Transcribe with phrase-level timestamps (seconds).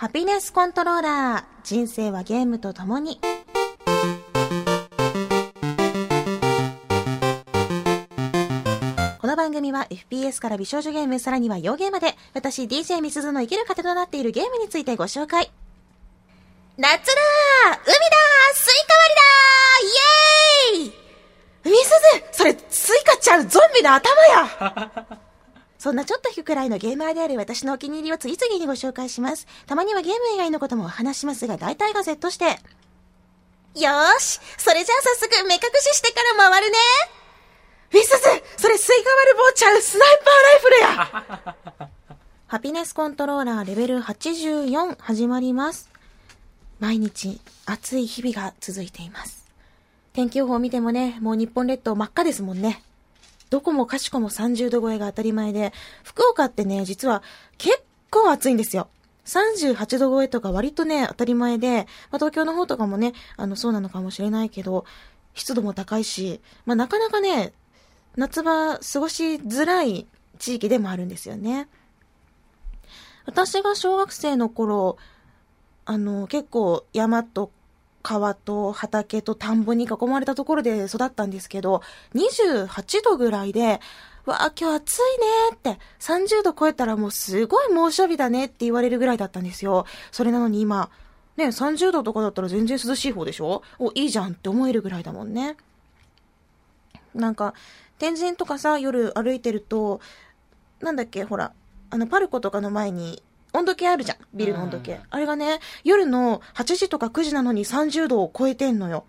[0.00, 1.44] ハピネスコントローラー。
[1.64, 3.20] 人生はゲームと共に。
[9.20, 15.50] この番組は FPS から美少女ゲーム、さらには洋ゲーまで、私 DJ みすずの生きる糧となっているゲームについてご紹介。
[16.76, 16.94] 夏だー！
[16.94, 18.54] 海だー！
[18.54, 19.10] スイカ割
[20.76, 20.84] りだー！
[20.84, 21.72] イエーイ！
[21.72, 25.27] みすずそれ、スイカちゃうゾンビの頭や！
[25.78, 29.46] そんなちょっと引くくらいのゲーマーである私のお気に入りを次々にご紹介します。
[29.66, 32.44] たまにはゲーム以外のことも話しますが、大体が Z 指定。
[32.44, 36.76] よーしそれじゃあ早速目隠ししてから回るね
[37.92, 38.16] みすず
[38.56, 41.56] それスイカ割る棒ちゃうスナイパーライフルや
[42.48, 45.90] ハピネスコントローラーレベル84始まります。
[46.80, 49.44] 毎日暑い日々が続いています。
[50.14, 52.82] 天気予報を見てもね、もう日本列島真っ赤ですもんね。
[53.50, 55.72] どこもかしこも30度超えが当たり前で、
[56.04, 57.22] 福岡ってね、実は
[57.56, 58.88] 結構暑いんですよ。
[59.24, 64.84] 38度超えとか割とね、当たり前で、まあ、東京の方とかもね、あの、そうなのかもしれないけど、
[65.34, 67.52] 湿度も高いし、まあ、なかなかね、
[68.16, 70.06] 夏場過ごしづらい
[70.38, 71.68] 地域でもあるんですよね。
[73.26, 74.96] 私が小学生の頃、
[75.84, 77.50] あの、結構山と
[78.08, 81.82] 川と畑と田んぼに囲まれたところで育ったんですけど、
[82.14, 83.80] 28度ぐらいで、
[84.24, 89.84] わあ、今日暑いねって、30度超えたらもうすごい猛暑日だねって言われるぐらいだったんですよ。
[90.10, 90.88] それなのに今、
[91.36, 93.62] ね、30度とかだったら全然涼しい方でしょ？
[93.78, 95.58] お、いいじゃんって思えるぐらいだもんね。
[97.14, 97.52] なんか、
[97.98, 100.00] 天神とかさ、夜歩いてると、
[100.80, 101.52] なんだっけ、ほら、
[101.90, 104.18] あの、パルコとかの前に温度計あるじゃん。
[104.34, 105.00] ビルの温度計。
[105.10, 109.04] あれがね、夜の8時とか9時なのに30度を超えてんのよ。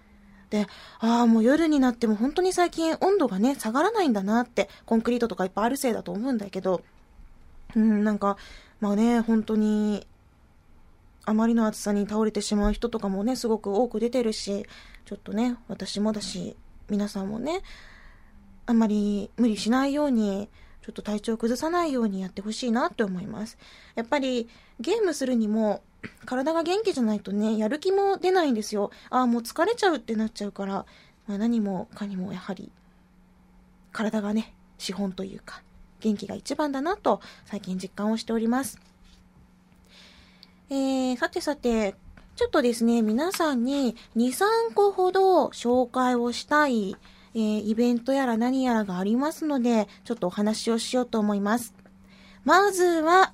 [0.49, 0.65] で、
[0.99, 6.81] ああ、もう夜になっても本当に最近温度がね、下がらないんだなって、コンクリートとかいっぱいあるせいだと思うんだけど、
[7.75, 8.37] うん、なんか、
[8.79, 10.07] まあね、本当に、
[11.25, 14.65] あまりの暑さに倒れてしまう人とかもね、すごく多く出てるし、
[15.05, 16.55] ちょっとね、私もだし、
[16.89, 17.61] 皆さんもね、
[18.65, 20.49] あんまり無理しないように、
[20.89, 23.59] ちょっと体調崩さないようにやってほしいなって思います。
[23.93, 25.83] やっぱりゲームするにも
[26.25, 28.89] 体が元気じゃないとね、やる気も出ないんですよ。
[29.11, 30.87] ああ、もう疲れちゃうってなっちゃうから、
[31.27, 32.71] まあ、何もかにもやはり
[33.91, 35.61] 体がね、資本というか、
[35.99, 38.79] 元気が一番だなと最近実感をしております。
[40.71, 41.93] えー、さてさて、
[42.35, 46.95] ちょっとですね、皆さんに2、3個ほど紹介をしたい
[47.35, 51.73] えー、イベントやら何やらがありますので、ちょっとお話をしようと思います。
[52.43, 53.33] まずは、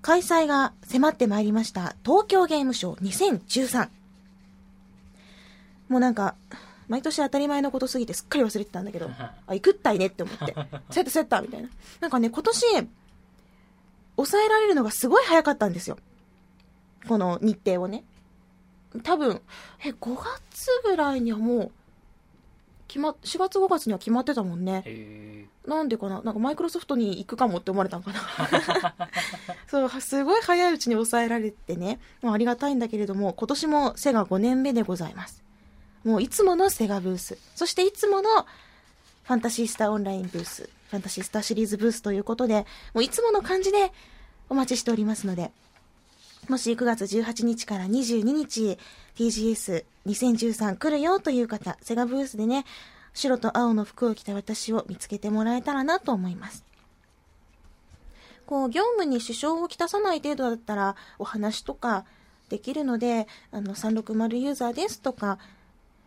[0.00, 3.88] 開催が迫ってまいりました、東京ゲームショウ2013。
[5.88, 6.34] もうなんか、
[6.88, 9.10] 毎年当たり前のことすぎてすっかり忘れてたんだけど、
[9.46, 10.54] あ、行くったいねって思って、
[10.90, 11.68] セットセッターみたいな。
[12.00, 12.66] なんかね、今年、
[14.16, 15.98] 抑えられるのがすごい早かったんですよ。
[17.06, 18.04] この日程をね。
[19.02, 19.42] 多分、
[19.84, 21.72] え、5月ぐらいにはもう、
[22.88, 25.46] 決ま、4月5月には決まってたもんね。
[25.66, 26.22] なんでかな？
[26.22, 29.08] なんかマイクロソフトに行くかもって思われたのかな。
[29.68, 35.44] そう、すごい早いうちに抑えられてね、まあ、ありがたいんだけれども、今年もセガ5年目でございます。
[36.02, 38.30] もういつものセガブース、そしていつもの
[39.24, 43.92] ファンタシースターオンラインブース、ファンタシースターシリーズブースということで、もういつもの感じで
[44.48, 45.52] お待ちしておりますので、
[46.48, 48.78] もし9月18日から22日、
[50.08, 52.64] 2013来るよという方、セガブースでね、
[53.12, 56.64] 白と青の服を着た私を見つけてもらえたらなと思います。
[58.46, 62.06] こう、業務に支障をきたさない程度だったら、お話とか
[62.48, 65.38] できるので、あの、360ユーザーですとか、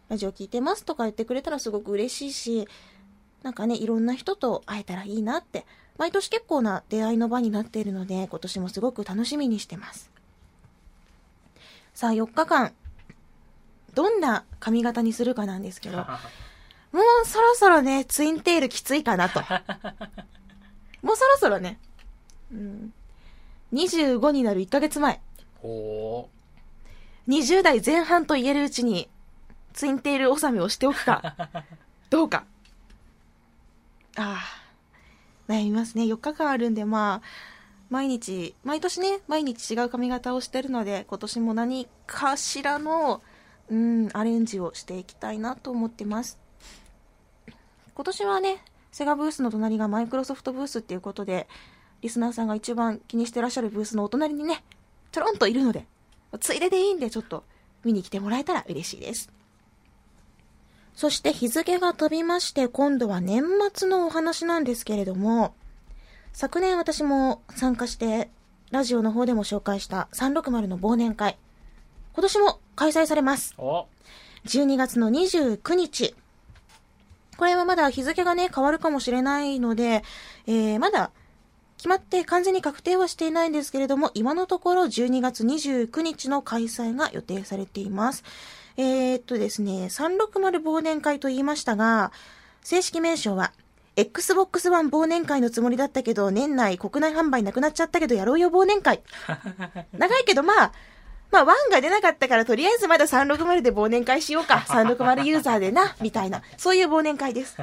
[0.09, 2.67] ラジオ聞いてますとか言ってくれたらすごく嬉しいし、
[3.43, 5.65] なんかね、いろんな人と会えたらいいなって、
[5.97, 10.09] 毎年結構な出会いの場になっているので、今年もすごく楽しみにしてます。
[11.93, 12.73] さあ、4日間、
[13.93, 16.03] どんな髪型にするかなんですけど、も
[17.23, 19.41] うそろそろね、ツインテールきついかなと。
[21.01, 21.79] もうそろそろね、
[22.51, 22.93] うん、
[23.73, 25.19] 25になる1ヶ月前。
[25.61, 26.29] ほ
[27.27, 29.09] 20代前半と言えるうちに、
[29.73, 31.35] ツインテール納めをしておくか、
[32.09, 32.45] どうか。
[34.17, 34.41] あ
[35.47, 36.03] あ、悩みますね。
[36.03, 37.27] 4日間あるんで、まあ、
[37.89, 43.21] 毎日、毎年ね、毎日違う髪型をしてるので、今年も何かしらの、
[43.71, 46.37] うん、アレンジをしていきたいなと思ってます。
[47.95, 51.47] 今年はね、セガブースの隣がマイクロソフトブースっていうことで、
[52.01, 54.63] リスナーさんが一番気にしてらっしゃるブースのお隣にね、
[55.13, 55.85] ちょろんといるので、
[56.41, 57.45] ついででいいんでちょっと
[57.85, 59.31] 見に来てもらえたら嬉しいです。
[60.93, 65.55] そして日付が飛びまして、今度は年末のお話なんですけれども、
[66.33, 68.29] 昨年私も参加して
[68.71, 71.37] ラジオの方でも紹介した360の忘年会。
[72.13, 73.53] 今年も開催されます。
[73.57, 73.87] お
[74.45, 76.15] 12月の29日。
[77.37, 80.03] これはまだ日付がね、変わるかもしれないので、
[80.45, 81.11] えー、まだ
[81.77, 88.23] 決まって完全に確定はしていないんですけれども、今のところ12月29日の開催が予定されています。
[88.77, 92.11] えー、っとですね、360忘年会と言いましたが、
[92.61, 93.51] 正式名称は、
[93.95, 99.01] Xbox One 忘年会のつもりだったけど、年内国内販売なくなっちゃったけど、やろうよ忘年会。
[99.91, 100.71] 長いけど、まあ、
[101.31, 104.65] まあ、1が出なかったから、とりあえずまだ360で忘年会しようか。
[104.67, 106.41] 360ユーザーでな、みたいな。
[106.57, 107.57] そういう忘年会です。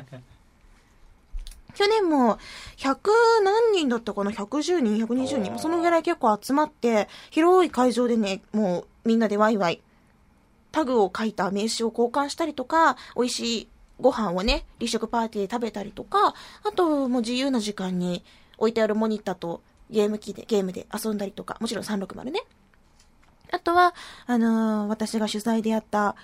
[1.75, 2.39] 去年も、
[2.79, 3.11] 100
[3.45, 5.59] 何人だったかな ?110 人、120人。
[5.59, 9.81] そのぐらい結構集まって、広い会場でね、もうみんなでワイワイ、
[10.73, 13.69] タグを書いた名刺を交換したりとか、美味しい
[14.01, 16.35] ご飯をね、立食パーティーで食べたりとか、
[16.65, 18.25] あともう自由な時間に
[18.57, 22.43] 置いてあるモニターとゲーム機で、ゲームで遊んだりとか、もちろん360ね。
[23.51, 23.95] あとは、
[24.27, 26.17] あのー私が主催でやった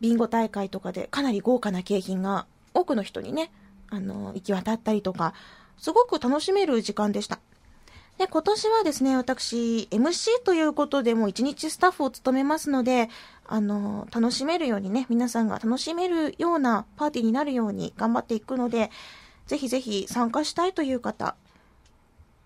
[0.00, 3.50] ビンゴ大会とかでかなり豪華な景品が多くの人にね、
[3.90, 5.34] あのー行き渡ったりとか、
[5.78, 7.38] すごく楽しめる時間でした。
[8.18, 13.08] で、今年はですね、私、MC ということでもう一日スタッフを務めますので、
[13.46, 18.90] あのー楽しめるようにね、皆さんが楽しめるようなパーティーになるように頑張っていくので、
[19.46, 21.36] ぜひぜひ参加したいという方、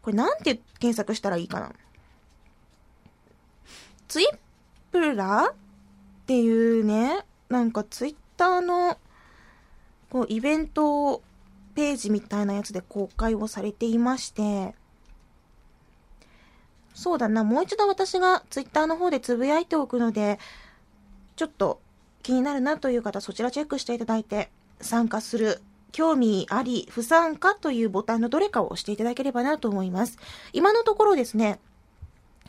[0.03, 1.73] これなんて検索したらいいかな？
[4.09, 4.39] ツイッ
[4.93, 5.55] プラっ
[6.27, 8.99] ていうね、なんかツイッターの、
[10.11, 11.23] こう、イベント
[11.75, 14.75] ページみたいなやつで公開をされていまして、
[16.95, 20.39] そうだな、もう一度私がツイッターの方でつぶやいておくので、
[21.37, 21.81] ちょっと
[22.23, 24.51] 気になるなという方、そちらチェックしていただいて、
[24.81, 25.61] 参加する、
[25.93, 30.19] 興味あり、不参加というボタンのどれかを押していただければなと思います。
[30.53, 31.61] 今のところですね、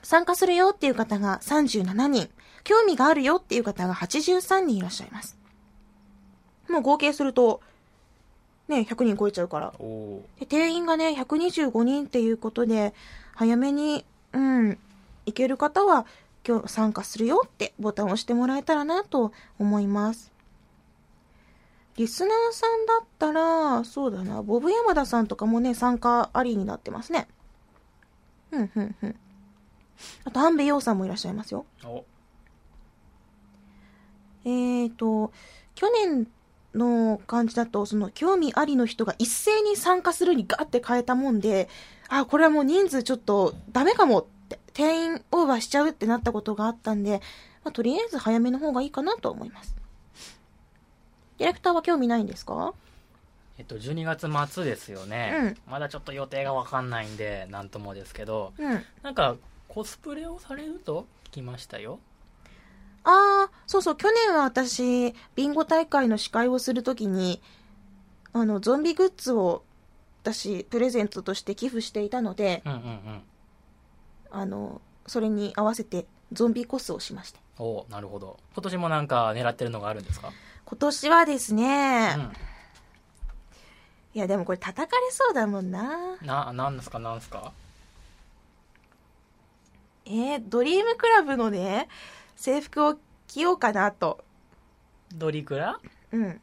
[0.03, 2.29] 参加するよっていう方が37人、
[2.63, 5.37] 興味があるよっていう方が83人いらっしゃいます。
[6.69, 7.61] もう合計すると、
[8.67, 9.73] ね、100人超えちゃうから。
[10.39, 12.93] で定員がね、125人っていうことで、
[13.35, 14.77] 早めに、うん、
[15.25, 16.05] 行ける方は、
[16.47, 20.31] 今日参加するよってボタンを押してもらえたらなと思います。
[21.97, 27.27] リスナーさんだったら、そうだな、ボブ山田さんとかもね、参加ありになってますね。
[28.51, 29.15] うん、うん、うん。
[30.25, 31.65] あと、安部陽さんもいらっしゃいますよ。
[31.83, 32.05] お
[34.45, 35.31] えーと、
[35.75, 36.27] 去年
[36.73, 41.67] の感じだと、その興味ありの人が一斉に参加するにガーって変えたもんで、
[42.07, 47.21] あ、これはもう人数ちょっとダメかもって、定員オーバーしちゃうってなったことがあったんで、
[47.63, 49.75] まあ、とりあえず早めの方がいいかなと思います。
[51.39, 52.73] ディレクターは興味ないんですか？
[53.59, 58.83] えっと12月末ですよね、まだちょっと予定がわかんないんでなんともですけどうん。
[59.03, 59.35] なんか
[59.67, 61.99] コスプレをされると聞きましたよ。
[63.03, 67.41] ああ、そうそう、去年は私、ビンゴ大会の司会をするときに、
[68.33, 69.63] あの、ゾンビグッズを
[70.23, 73.21] 私、プレゼントとして寄付していたので、うんうんうん。
[74.29, 77.39] あの、それに合わせてゾンビコスをしまして。
[77.59, 78.37] おなるほど。
[78.53, 80.31] 今年もなんか狙ってるのがあるんですか？
[80.65, 82.33] 今年はですね、うん。
[84.13, 86.17] いやでもこれ叩かれそうだもんな。
[86.21, 87.53] ななんですかなんですか？
[90.09, 91.89] えー、ドリームクラブのね、
[92.35, 92.95] 制服を
[93.27, 94.23] 着ようかなと。
[95.13, 95.79] ドリクラ？
[96.13, 96.41] うん、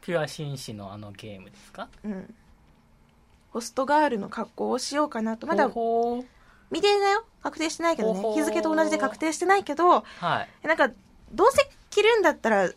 [0.00, 1.88] ピュア紳士のあのゲームですか？
[2.04, 2.34] うん。
[3.50, 5.46] ホストガールの格好をしようかなと。
[5.46, 6.24] まだほほ
[6.70, 7.26] 未定だよ。
[7.42, 8.20] 確定してないけどね。
[8.20, 8.32] ほ。
[8.32, 10.66] ほ日付と同じで確定してないけど、はい。
[10.66, 10.88] なんか、
[11.32, 12.70] どうせ着るんだったら、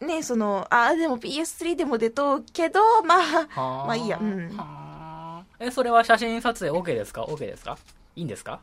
[0.00, 4.18] ね、その、あーでも PS3 でも出とうけど、まあ、はーまあいいや。
[4.18, 4.56] うん。
[4.56, 7.76] はーえそれは写真撮影 OK ですか？OK ですか？
[8.16, 8.60] いいんですか、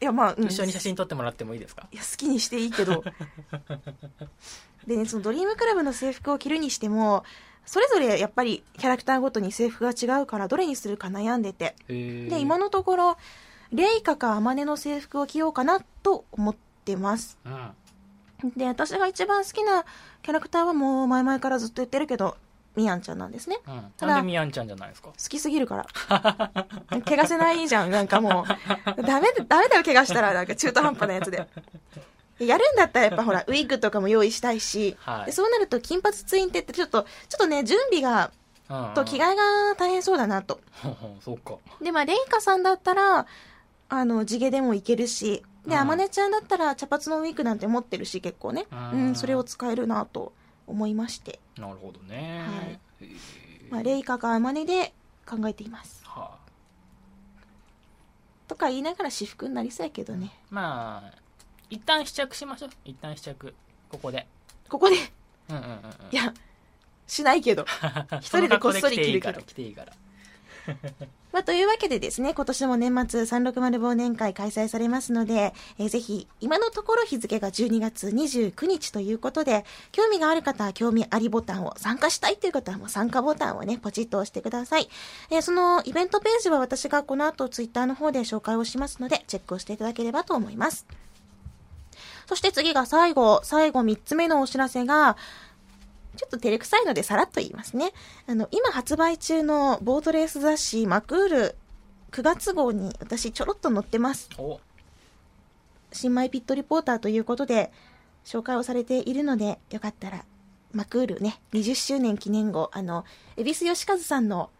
[0.00, 1.88] いやまあ、うん一緒に写真撮ってもらってもいいですか？
[1.92, 3.02] いや、好きにしていいけど。
[4.86, 7.24] でね、そのドリームクラブの制服を着るにしても、
[7.64, 11.74] それぞれやっぱりキャラクターごとに制服が違うから、どれにするか悩んでて。
[11.88, 13.18] へで、今のところ、
[13.72, 17.38] レイカかアマネの制服を着ようかなと思ってます。
[17.44, 17.70] うん
[18.54, 19.86] で、私が一番好きな
[20.22, 22.36] キャラクターはもう前々からずっと言ってるけど、
[22.76, 23.58] ミヤンちゃんなんですね。
[23.66, 25.08] うん、ただなんでみやんちゃんじゃないですか？
[25.08, 25.86] 好きすぎるから。
[27.04, 28.44] 怪我せないじゃん、なんかも
[28.96, 29.02] う。
[29.02, 31.46] ダメだ、ダメだよ、怪我したら、なんか中途半端なやつで。
[32.38, 38.30] やるんだったらやっぱほら、ウィッグとかも用意したいし、はいでそうなると金髪ツインテってちょっと、ちょっとね、準備が、
[38.68, 39.42] うんうんと着替えが
[39.78, 40.60] 大変そうだなと。
[41.24, 43.24] そうかで、まあ、レイカさんだったら、
[43.88, 48.66] あの、地毛でもいけるし、で、うんあまねちゃんだったら茶髪のウィッグなんて持ってるし、結構ね。
[48.72, 50.32] うんうん、それを使えるなと
[50.66, 51.40] 思いまして。
[51.56, 53.10] なるほどね、はい
[53.70, 54.92] まあ、レイカかあまねで
[55.26, 56.02] 考えています。
[56.04, 56.46] はあ
[58.48, 60.32] とか言いながら私服になりそうやけどね。
[60.50, 61.18] まあ、
[61.68, 62.70] 一旦試着しましょう。
[62.84, 63.54] 一旦試着。
[63.88, 64.26] ここで。
[64.68, 64.96] ここで？
[65.48, 65.80] うんうんうん、うん。
[66.12, 66.32] いや、
[67.06, 67.64] しないけど。
[68.20, 69.42] 一人でこっそり着るけど。
[69.42, 69.92] 来ていいから。
[71.32, 84.88] まあ、というわけでですね、今年も年末360忘年会開催されますので、えー、ぜひ、今のところ日付が12月29日ということで、興味がある方は興味ありボタンを、参加したいという方はもう参加ボタンをね、ポチッと押してください。
[85.30, 90.86] えー、そのイベントページは私がこの後ツイッターの方で紹介をしますので、チェックをしていただければと思います。
[92.26, 95.16] そして次が最後、最後3つ目のお知らせが、
[96.16, 97.92] ちょっと照れくさいのでさらっと言いますね。
[98.26, 101.56] あの、今発売中のボートレース雑誌マクール
[102.10, 104.30] 9月号に私ちょろっと載ってます。
[105.92, 107.72] 新米ピットリポーターということで
[108.24, 110.24] 紹介をされているので、よかったら、
[110.72, 113.04] マクールね、20周年記念号、あの、
[113.36, 114.50] 恵比寿義和さんの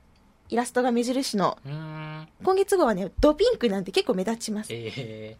[0.48, 4.68] イラストが目印の、今月号はね、ドピンクなんて結構目立ちます。
[4.72, 5.36] え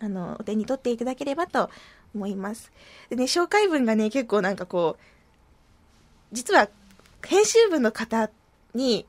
[0.00, 1.70] ー、あの、お手に取っていただければと
[2.14, 2.72] 思います。
[3.08, 5.02] でね、紹介文がね、結構なんかこう、
[6.32, 6.68] 実は、
[7.26, 8.30] 編集部の方
[8.74, 9.06] に、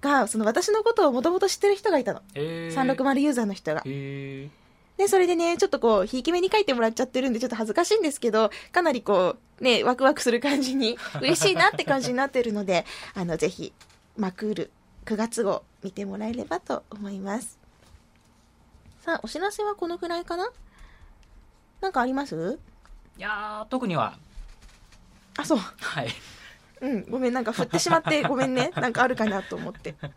[0.00, 2.20] が、その私のことをもともと知ってる人がいたの。
[2.34, 3.82] 360ユーザーの人が。
[4.96, 12.84] で、それでね、ちょっとこう、ひいき目に書いてもらっちゃってるんで、ちょっと恥ずかしいんですけど、かなりこう、ね、ワクワクする感じに、 嬉しいなって感じになってるので、
[13.14, 13.72] あの、ぜひ、
[14.16, 14.70] マクール
[15.06, 17.58] 9月号見てもらえればと思います。
[19.04, 20.48] さあ、お知らせはこのくらいかな？
[21.84, 22.58] なんかあります？
[23.18, 24.18] いや特には。
[25.36, 25.58] あ、そう。
[25.58, 26.08] はい。
[26.80, 28.70] うん、ごめん、なんか振ってしまって ごめんね。
[28.74, 29.94] なんかあるかなと思って。
[30.00, 30.10] 今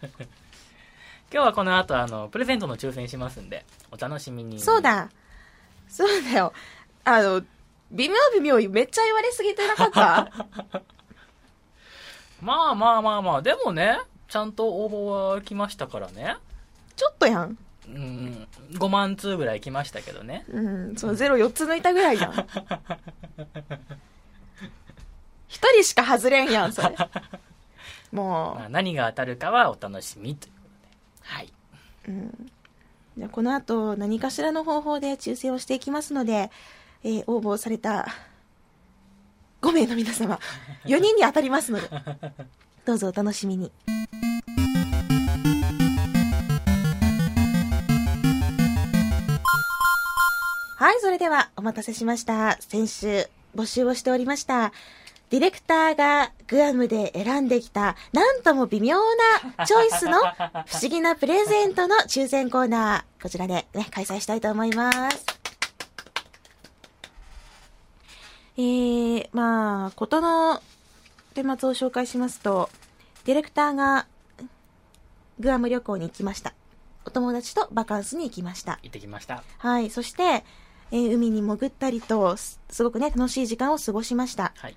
[1.30, 4.62] 日はこの後、あの、プレゼントの抽選しますんで、お楽しみに。
[4.62, 5.10] そうだ。
[5.90, 6.54] そうだよ。
[7.04, 7.42] あの、
[7.92, 10.32] 微妙微妙めっちゃ言われすぎてなかった？
[12.42, 16.38] まあまあまあまあ、でもね、ちゃんと応募は来ましたからね。
[16.96, 17.58] ちょっとやん。
[17.88, 20.46] うん、5万通ぐらい来ましたけどね。
[20.50, 22.34] うん、そう、ゼロ4つ抜いたぐらいやん。
[25.48, 26.96] 一人しか外れんやん、それ。
[28.12, 28.60] もう。
[28.60, 30.88] まあ、何が当たるかはお楽しみということで。
[31.22, 31.54] はい。
[32.10, 32.52] うん。
[33.18, 36.52] じゃこの後、何かしらの方法で抽選をしていきますので、
[37.04, 38.08] えー、応募された
[39.62, 40.40] 5名の皆様、
[40.86, 41.90] 4人に当たりますので、
[42.86, 43.72] どうぞお楽しみに。
[50.78, 52.56] はい、それではお待たせしました。
[52.62, 54.72] 先週募集をしておりました。
[55.32, 59.00] ディレクターがグアムで選んできた、なんとも微妙
[59.56, 65.26] なチョイスの不思議なプレゼントの抽選コーナー、こちらでね、開催したいと思います。
[68.58, 70.62] えー、まあ、ことの
[71.34, 72.70] 顛末を紹介しますと、
[73.26, 74.06] ディレクターが
[75.40, 76.54] グアム旅行に行きました。
[77.04, 78.74] お友達とバカンスに行きました。
[78.84, 79.44] 行ってきました。
[79.58, 79.90] はい。
[79.90, 80.44] そして、
[80.92, 84.54] えー、海に潜ったりと、すごくね、楽しい時間を過ごしました。
[84.58, 84.76] はい。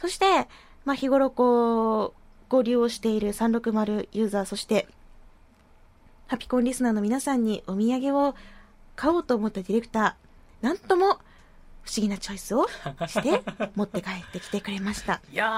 [0.00, 0.48] そして、
[0.84, 4.88] まあ、日頃こう、ご利用している360ユーザー、そして、
[6.26, 8.34] ハピコンリスナーの皆さんにお土産を
[8.96, 11.18] 買おうと思ったディレクター、なんとも
[11.82, 12.68] 不思議なチョイスを
[13.08, 13.42] して
[13.74, 15.48] 持って帰ってきてくれましたいや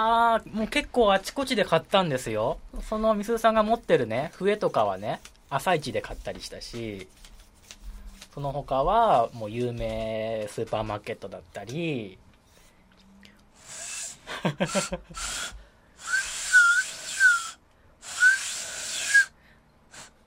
[0.44, 2.58] ーもう結構あちこちで買ったんですよ
[2.88, 5.20] そのみすさんが持ってるね笛とかはね
[5.50, 7.08] 朝一で買ったりしたし
[8.32, 12.18] その他はもう有名スーパーマーケットだったり。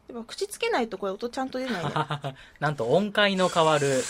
[0.07, 1.91] でも口つけないとこれ音ちゃんと出ないよ。
[2.59, 4.03] なんと音階の変わる。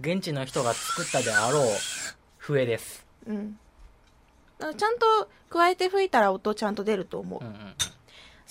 [0.00, 1.66] 現地の人が作ったであろう。
[2.38, 3.04] 笛です。
[3.26, 3.58] うん。
[4.58, 7.76] ちゃんと加えて吹いたら音ちゃんと出ると思う、うんうん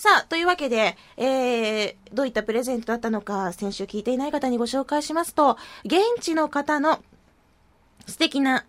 [0.00, 7.02] さあ、というわけで、えー、どういったプレゼントだったのか、先週聞いていない方にご紹介しますと、現地の方の
[8.06, 8.64] 素敵な、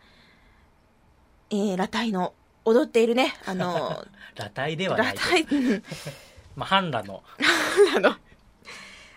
[1.50, 2.34] えー、裸体の、
[2.66, 4.04] 踊っているね、あの、
[4.36, 5.16] 裸体ではない。
[5.16, 5.84] 裸体、
[6.58, 7.24] まあ、半裸の。
[7.40, 8.16] 半裸の。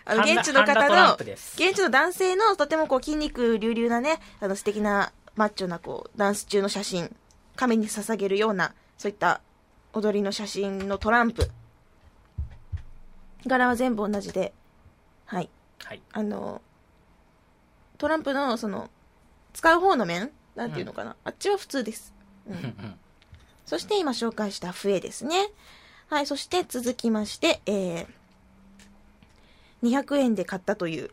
[0.05, 7.13] あの、現地の方の、現地の男性のとてもこう筋肉隆々なね、あの素敵なマッチョなこう、ダンス中の写真、
[7.57, 9.41] 亀に捧げるような、そういった
[9.91, 11.51] 踊りの写真のトランプ
[13.47, 14.53] 柄は全部同じで、
[15.25, 15.49] はい。
[15.83, 16.01] はい。
[16.11, 16.61] あの、
[17.97, 18.89] トランプの、その、
[19.53, 20.31] 使う方の面？
[20.55, 22.13] なんていうのかな、うん、あっちは普通です。
[22.49, 22.95] うん。
[23.65, 25.49] そして今紹介した笛ですね。
[26.07, 28.07] はい、そして続きまして、えー、
[29.81, 31.09] 200円で買ったという、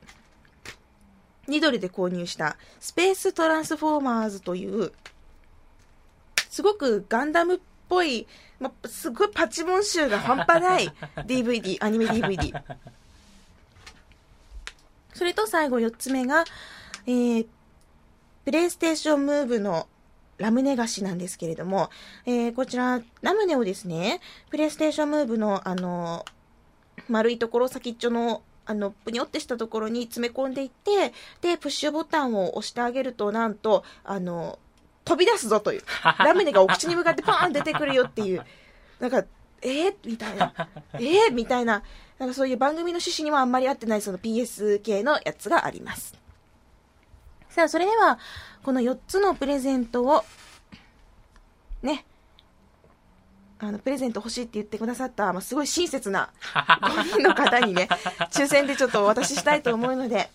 [1.49, 4.93] 2ドルで購入したスペーストランスフォーマーズという、
[6.51, 8.27] すごくガンダムっぽい、
[8.63, 10.89] ま、すごいパチモン集が半端ない
[11.27, 12.63] DVD、アニメ DVD。
[15.15, 16.45] それと最後4つ目が、
[17.07, 17.47] えー、
[18.45, 19.87] プレイステーションムーブの
[20.39, 21.91] ラムネ菓子なんですけれども、
[22.27, 26.25] えー、こちら、ラムネをですね、プレイステーションムーブの、あの、
[27.09, 34.59] 丸いところ先っちょの、あの、ぷにょってしたところに詰め込んでいって、で、プッシュボタンを押してあげると、なんと、あの、
[35.05, 35.83] 飛び出すぞという。
[36.19, 38.45] ラムネがお口に向かってパーン出てくるよっていう。
[39.01, 39.25] なんか、
[39.63, 40.53] えー、みたいな。
[40.95, 41.83] えー、みたいな。
[42.19, 46.15] なんかそういう番組の趣旨にはあんまり合ってないその PS 系のやつがあります。
[47.49, 48.19] さあ、それでは、
[48.63, 50.25] この4つのプレゼントを、
[51.83, 52.07] ね、
[53.59, 57.89] あの、プレゼント欲しいって言ってくださった、まあ、すごい親切な 5人の方にね、
[58.31, 60.31] 抽選でちょっとお渡ししたいと思うので、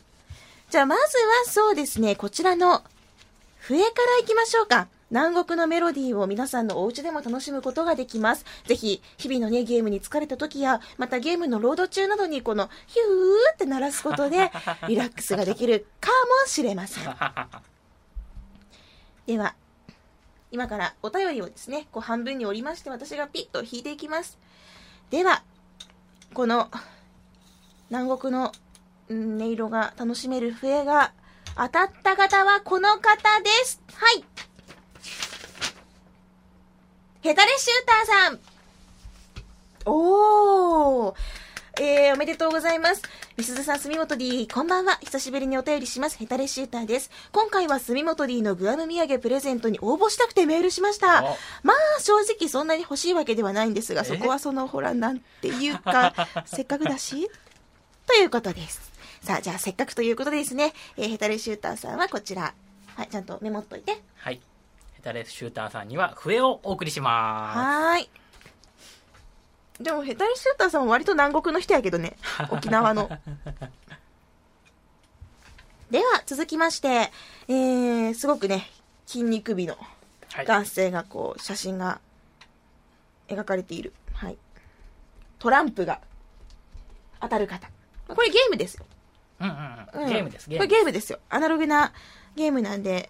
[0.69, 2.83] じゃあまずはそうですね、こちらの
[3.67, 4.87] 笛からいきましょうか。
[5.11, 8.45] 南国のメロディーを皆さんのお家でも楽しむことができます。
[8.65, 14.53] ぜひ、日々のね、ゲームに疲れた時や、またゲームのロード中などにこの、ヒューって鳴らすことで、
[14.87, 16.09] リラックスができるか
[16.43, 17.03] もしれません。
[19.25, 19.53] では、
[20.49, 24.37] 今からお便りをですね、こう半分に折りまして私がピッと弾いていきます。
[25.09, 25.43] では、
[26.33, 26.71] この
[27.89, 28.53] 南国の
[29.09, 31.11] 音色が楽しめる笛が
[31.57, 33.81] 当たった方はこの方です。
[33.95, 34.23] はい。
[37.21, 38.39] ヘタレシューターさん。
[39.85, 41.13] おー。
[41.81, 43.01] えー、おめでとうございます。
[43.37, 44.99] みすずさん、住本 D、こんばんは。
[45.01, 46.17] 久しぶりにお便りします。
[46.17, 47.09] ヘタレシューターです。
[47.31, 51.23] 今回は住本 D のグアム土産プレゼントに応募したくてメールしました。
[51.63, 56.13] まあ、正直そんなに欲しいわけではないんですが、そこはその、ほら、なんていうか、
[56.45, 57.31] せっかくだし、
[58.05, 58.96] ということです。
[59.27, 62.53] さあ、じゃあせっかくということでですね、えー、ヘタレシューターさんはこちら、
[62.95, 64.01] はい、ちゃんとメモっといて。
[64.15, 64.39] はい。
[64.93, 67.57] ヘタレシューターさんには笛をお送りします。
[67.57, 68.09] はい。
[69.81, 72.15] でも、ヘタレシューターさんは割と南国の人やけどね。
[72.51, 73.09] 沖縄の。
[75.91, 77.11] では、続きまして、
[77.49, 78.71] えー、すごくね、
[79.05, 79.77] 筋肉美の
[80.45, 81.99] 男性がこう、写真が
[83.27, 83.93] 描かれている。
[84.13, 84.37] はい。
[85.37, 85.99] トランプが
[87.19, 87.69] 当たる方。
[88.07, 88.85] これゲームですよ。
[89.39, 89.51] うんう
[89.99, 90.09] んうん。
[90.09, 90.65] ゲームです、ゲーム。
[90.65, 91.19] これゲームですよ。
[91.29, 91.93] アナログな
[92.35, 93.09] ゲームなんで、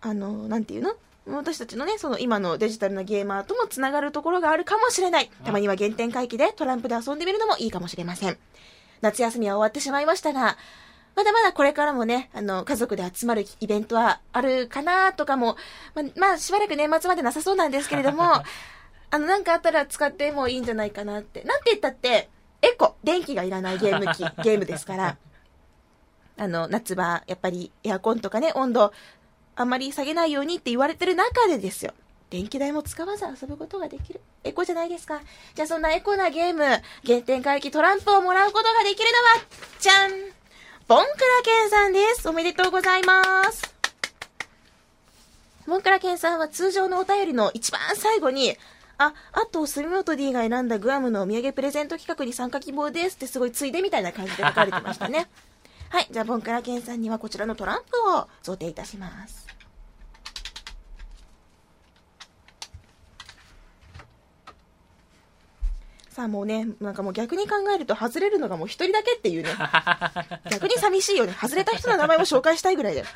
[0.00, 0.94] あの、なんていうの？
[1.28, 5.30] 私たちのね、その今のデジタルなゲーマーともつながるところがあるかもしれない。
[5.44, 8.38] たまには原点回帰でトランプで遊んでみるのもいいかもしれません。
[9.00, 10.56] 夏休みは終わってしまいましたが、
[11.16, 15.56] まだまだこれからもね、あの、家族で集まるイベントはあるかなとかも、
[15.94, 18.34] ま、まあ、しばらく年末までなさそうなんですけれども、
[19.10, 21.42] あの、なんかあったら使ってもいいんじゃないかなって。
[21.42, 22.28] なんて言ったって、
[22.60, 25.16] エコ、電気がいらないゲーム機、ゲームですから。
[26.36, 28.92] あの、夏場、やっぱりエアコンとかね、温度、
[29.54, 31.92] あんまり下げないようにって言われてる中でですよ。
[32.28, 34.20] 電気代も使わず遊ぶことができる。
[34.44, 35.20] エコじゃないですか。
[35.54, 36.64] じゃあそんなエコなゲーム、
[37.06, 39.46] 原点回帰トランプをもらうことができるのは、
[39.80, 40.10] じゃん
[40.88, 42.28] ボンクラケンさんです。
[42.28, 43.74] おめでとうございます。
[45.66, 48.56] ボンクラケンさんは通常のお便りの一番最後に、
[48.98, 55.28] あ、あと、住本 D が選んだグアムのお土産プレゼント企画に参加希望ですってすごいついでみたいな感じで書かれてましたね。
[55.96, 56.08] はい。
[56.10, 59.46] じゃあ、ボンクラケンさんにはこちらのトランプを贈呈いたします。
[66.10, 69.48] さあもうね、なんかもう逆に考えると外れるのがもう一人だけっていうね。
[70.52, 71.32] 逆に寂しいよね。
[71.32, 73.06] 外れた人の名前も紹介したいぐらいだよ。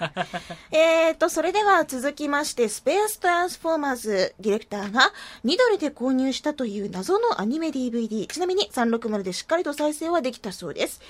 [0.73, 5.13] えーと、それでは続きまして、スペーストランスフォーマーズディレクターが
[5.45, 8.27] 2ドルで購入したという謎のアニメ DVD。
[8.27, 11.03] ちなみに360でしっかりと再生はできたそうです。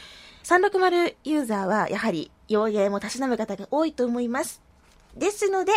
[0.45, 4.61] 360ユーザーはやはり洋芸もたしなむ方が多いと思います。
[5.17, 5.73] ですので、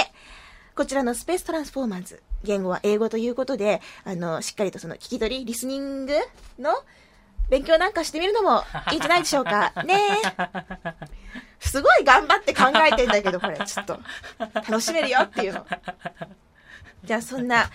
[0.75, 6.13] こちらのスペーストランスフォーマーズ言語は英語ということで、あの、しっかりとその聞き取り、リスニング
[6.59, 6.71] の
[7.49, 9.73] 勉強なんかしてみるのもいいんじゃないでしょうか。
[9.85, 9.99] ね
[11.59, 13.99] すごい頑張って考えてんだけど、これ、ちょっと、
[14.39, 15.65] 楽しめるよっていうの。
[17.03, 17.69] じゃあ、そんな、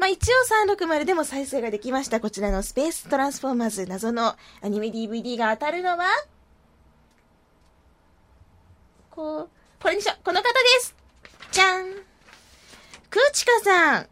[0.00, 0.32] まあ、一応
[0.66, 2.20] 360でも再生ができました。
[2.20, 6.06] こちらのスペーストランスフォーマーズ謎のアニメ DVD が当たるのは、
[9.10, 10.24] こう、これにしよう。
[10.24, 10.94] この方です。
[11.52, 11.84] じゃん。
[13.10, 14.06] くーちかさん。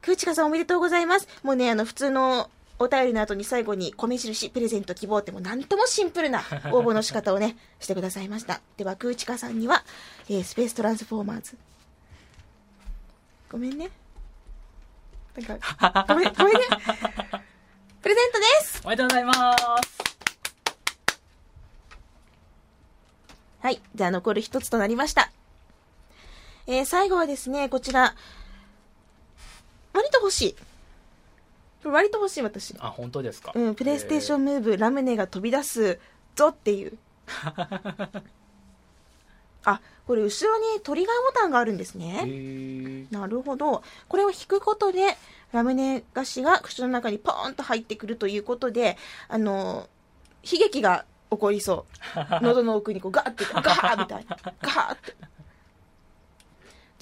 [0.00, 1.28] くーちかさんおめでとうございます。
[1.42, 2.48] もうね、あの、普通の
[2.78, 6.38] お便りの後に最後に米印、プレゼント希望ってもなんともシンプルな
[6.72, 8.62] 応募の仕方をね、してくださいました。
[8.78, 9.84] では、くーちかさんには、
[10.30, 11.58] えー、スペーストランスフォーマーズ。
[13.50, 13.90] ごめんね。
[15.36, 16.60] なんか、ごめん、ごめんね。
[18.02, 20.04] プレゼントですおめでとうございます
[23.60, 23.80] はい。
[23.94, 25.32] じゃあ残る一つとなりました。
[26.66, 28.14] えー、最後はですね、こちら、
[29.94, 30.54] 割と欲しい。
[31.82, 32.74] これ割と欲しい私。
[32.78, 33.52] あ、本当ですか？
[33.54, 34.42] うん、プレイステーション。
[34.42, 35.98] ンムーブ、ラムネが飛び出す
[36.36, 36.98] ぞっていう。
[39.64, 42.22] あ、これ後ろにトリガーボタンがあるんですへね。
[42.24, 43.82] ーなるほど。
[44.08, 45.16] これを引くことで、
[45.52, 48.96] ラムネ菓子が口の中にポーンと入ってくるということで、
[49.28, 49.88] あの、
[50.42, 52.18] 悲劇が起こりそう。
[52.44, 54.36] 喉の奥にこうガーって、ガーみたいな。
[54.60, 55.14] ガーって。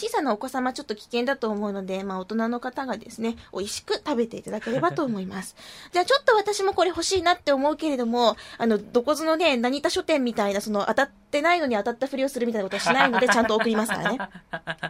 [0.02, 5.54] 小さなお子様ちょっと危険だと思うので、まあ大人の方がですね、美味しく食べていただければと思います。
[5.92, 14.18] じゃあちょっと私もこれ欲しいなって思うけれども、あの、どこぞのね、何田書店みたいな、その当たってないのに当たったふりをするみたいなことはしないので、 ちゃんと送りますからね。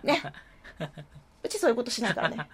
[0.02, 0.22] ね。
[1.44, 2.48] うちそういうことしないからね。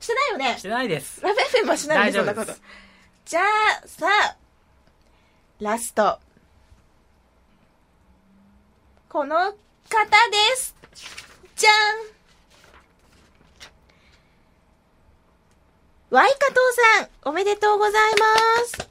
[0.00, 1.20] してないよねしてないです。
[1.20, 2.54] ラブ FM はしないんで、そんなこと。
[3.26, 4.36] じゃあ、さあ、
[5.60, 6.18] ラスト。
[9.10, 9.56] この方で
[10.56, 11.25] す。
[11.56, 11.72] じゃん
[16.10, 16.54] ワイカトー
[17.00, 18.26] さん、おめでとうございま
[18.66, 18.88] す。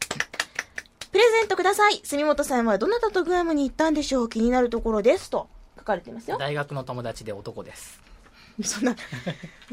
[1.11, 2.01] プレゼントください。
[2.03, 4.29] 住本さんはどなたとグアムに行ったんでしょう？
[4.29, 5.29] 気になるところです。
[5.29, 5.47] と
[5.77, 6.37] 書かれてますよ。
[6.39, 8.01] 大学の友達で男です。
[8.63, 8.95] そんな、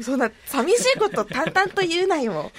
[0.01, 2.51] そんな、寂しいこと淡々と言うなよ。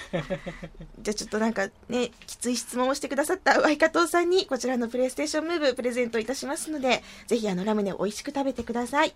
[0.99, 9.15] じゃあちょっとなんかね、きつい質問をしてくださったワイカトーさんに、こちらのプレイステーションムーブプレゼントいたしますので、ぜひあのラムネを美味しく食べてください。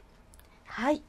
[0.69, 1.01] はい。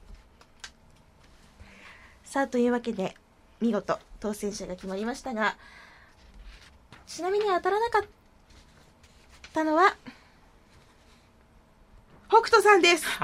[2.24, 3.14] さあ、というわけで、
[3.60, 5.56] 見事、当選者が決まりましたが、
[7.06, 8.02] ちなみに当たらなかっ
[9.52, 9.96] たのは、
[12.28, 13.04] 北斗さんです。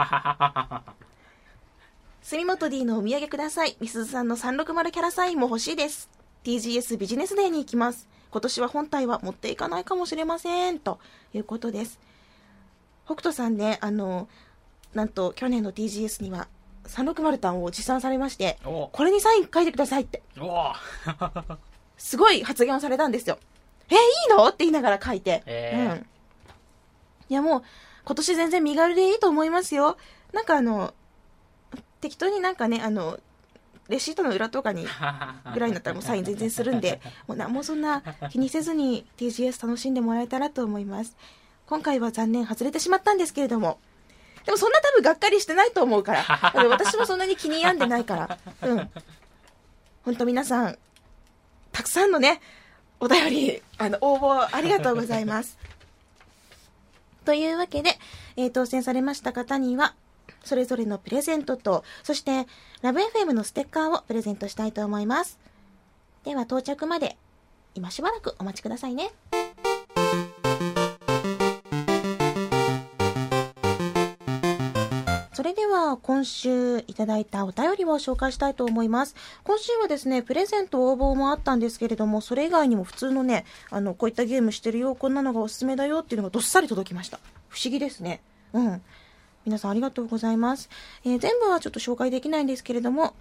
[2.22, 3.76] 住本 D のお土産ください。
[3.80, 6.10] みすずさんの360キャラサインも欲しいです。
[6.42, 8.08] TGS ビジネスデーに行きます。
[8.32, 10.80] 今年は本体は持っていかないかもしれません。
[10.80, 10.98] と
[11.32, 12.00] いうことです。
[13.04, 14.28] 北斗さんね、あの、
[14.96, 16.48] なんと去年の TGS には
[16.86, 20.72] 360単を持参されまして、おこれにサイン書いてくださいって、お
[21.98, 23.38] すごい発言をされたんですよ。
[23.90, 24.00] え、いい
[24.36, 24.46] の？
[24.46, 25.42] って言いながら書いて。
[25.46, 26.06] えーうん。
[27.28, 27.62] いやもう、
[28.04, 29.96] 今年全然身軽でいいと思いますよ。
[30.32, 30.94] なんかあの、
[32.00, 33.18] 適当になんかね、あの、
[33.88, 34.86] レシートの裏とかに
[35.54, 41.16] ぐらいになったらもうサイン全然するんで、もう何もそんな気にせずに TGS 楽しんでもらえたらと思います。
[41.66, 43.78] 今回は残念外れてしまったんですけれども、
[44.46, 46.24] でもそんな多分がっかりしてないと思うから、
[46.70, 48.90] 私もそんなに気に病んでないから、うん。
[50.04, 50.78] 本当皆さん、
[51.72, 52.40] たくさんのね、
[53.00, 55.58] お便り、あの、応募ありがとうございます。
[57.26, 57.98] というわけで、
[58.36, 59.96] えー当選されました方には、
[60.44, 62.46] それぞれのプレゼントと、そして、
[62.82, 65.40] ラブ FM のステッカーをプレゼントしたいと思います。
[66.22, 67.16] では、到着まで、
[67.74, 69.10] 今しばらくお待ちくださいね。
[75.96, 79.14] 今週いただいたお便りを紹介したいと思います。
[79.44, 87.18] 今週はですね、プレゼント応募もあったんですけれども、それ以外にも普通のね、あの、こういったゲームしてるよ、こんなのがおすすめだよっていうのがどっさり届きました。
[87.48, 88.20] 不思議ですね。
[88.52, 88.82] うん。
[89.44, 90.68] 皆さんありがとうございます。
[91.04, 93.14] えー全部はちょっと紹介できないんですけれども、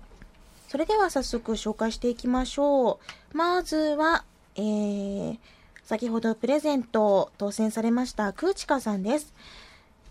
[0.67, 2.99] それでは早速紹介していきましょ
[3.33, 3.37] う。
[3.37, 5.37] まずは、えー、
[5.83, 9.33] 先ほどプレゼントを当選されました、クーチカさんです。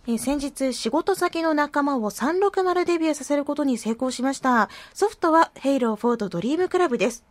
[0.06, 4.68] えー先日、仕事先の仲間を360デビューさせることに成功しました。
[4.92, 7.24] ソフトは、 Halo 4とドリームクラブです。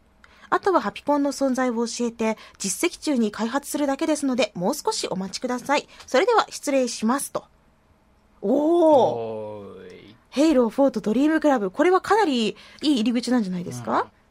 [0.49, 5.87] あとはハピコンの存在を教えて、実績厨に開発するだけですので、もう少しお待ちください。
[6.07, 7.45] それでは失礼しますと。
[8.41, 8.53] おー
[9.11, 9.75] お。
[10.31, 11.69] Halo 4とドリームクラブ。
[11.69, 14.22] これはかなりいい入り口なんじゃないですか、うん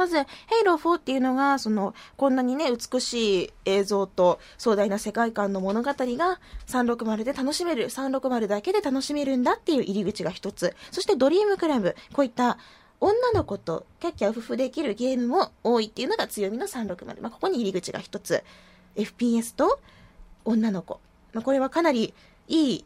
[0.00, 10.74] まず、 Halo 4っていうのが、その、こんなにね、美しい映像と壮大な世界観の物語が360で楽しめる、360だけで楽しめるんだっていう入り口が一つ。
[10.90, 12.56] そしてドリームクラブ、こういった
[12.98, 17.20] 女の子とキャッキャウフフできるゲームも多いっていうのが強みの360。
[17.20, 18.42] まあ、ここに入り口が一つ。
[18.96, 19.80] FPS と
[20.46, 20.98] 女の子。
[21.34, 22.14] まあ、これはかなり
[22.48, 22.84] いい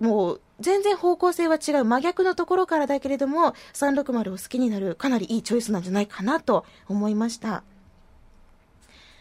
[0.00, 7.62] もう全然方向性は違う真逆のところからだけれども360を好きになるかなりいいチョイスなんじゃないかなと思いました。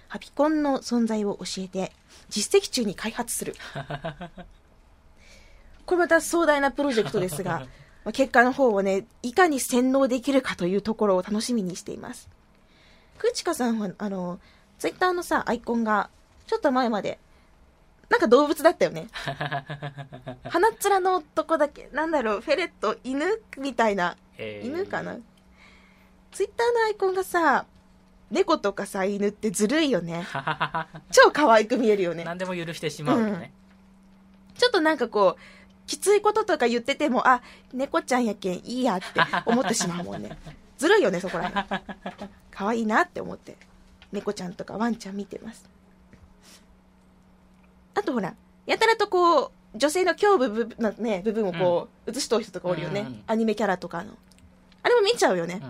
[0.07, 1.91] ハピコンの存在を教えて
[2.29, 3.55] 実績中に開発する。
[5.85, 7.65] これまた壮大なプロジェクトですが
[8.05, 12.29] まあ結果の方をねいかに洗脳できるかというところを楽しみにしています。
[13.17, 14.39] クーチカさんはあの
[14.77, 16.11] ツイッターのさアイコンが
[16.45, 17.17] ちょっと前まで
[18.09, 19.07] なんか動物だったよね
[20.49, 25.17] 鼻っ面の男だけ、なんだろう、フェレット、犬みたいな、えー犬かな？
[26.31, 27.65] ツイッターのアイコンがさ、
[28.31, 30.25] 猫とかさ、犬ってずるいよね。
[31.11, 32.23] 超可愛く見えるよね。
[32.23, 33.53] 何でも許してしまうよね。
[34.57, 35.41] ちょっとなんかこう、
[35.87, 37.41] きついこととか言ってても、あ、
[37.73, 39.05] 猫ちゃんやけんいいやって
[39.45, 40.37] 思ってしまうもんね。
[40.77, 41.81] ずるいよねそこら辺
[42.51, 43.55] 可愛いなって思って
[44.11, 45.69] 猫ちゃんとかワンちゃん見てます
[47.95, 54.13] あとほらやたらとこう女性の胸部部分,、ね、部分をこう、映しとる人とかおるよね、うんうんアニメキャラとかの。
[54.83, 55.61] あれも見ちゃうよね、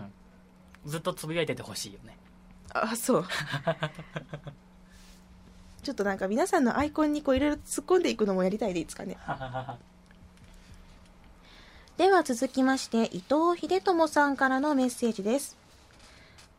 [0.85, 2.17] うん、ずっとつぶやいててほしいよね。
[2.73, 3.25] あそう。
[5.83, 9.17] ちょっとなんか皆さんのアイコンにこういろいろ突っ込んでいくのもやりたいでいいですかね。
[11.97, 15.55] では続きまして伊藤秀友さんからのメッセージです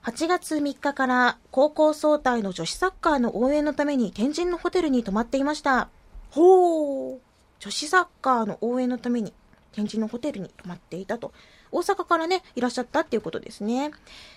[0.04, 5.88] 8月3日から高校総体の女子サッカーの応援のために天神のホテルに泊まっていました。
[6.30, 7.20] ほう。
[7.58, 9.32] 女子サッカーの応援のために
[9.72, 11.32] 天神のホテルに泊まっていたと
[11.74, 13.90] 大阪からねいらっしゃったっていうことですね。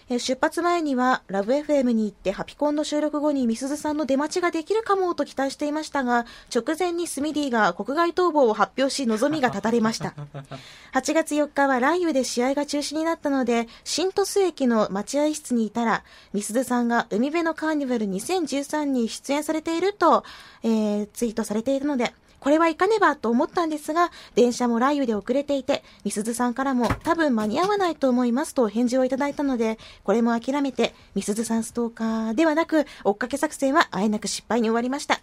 [0.10, 10.16] えー出発前にはラブ f m に行ってハピコンの収録後にみすずさんの出待ちができるかもと期待していましたが直前にスミディが国外逃亡を発表し望みが絶たれました。
[10.94, 20.24] 8月4日は雷雨で試合が中止になったので新鳥栖駅の待合室にいたらみすずさんが海辺のカーニバル2013に出演されていると、
[20.64, 35.16] えーツイートされているのでこれは行かねばと思ったんですが、電車も雷雨で遅れていて、みすずさんからも多分間に合わないと思いますと返事をいただいたので、これも諦めて、みすずさんストーカーではなく、追っかけ作戦はあえなく失敗に終わりました。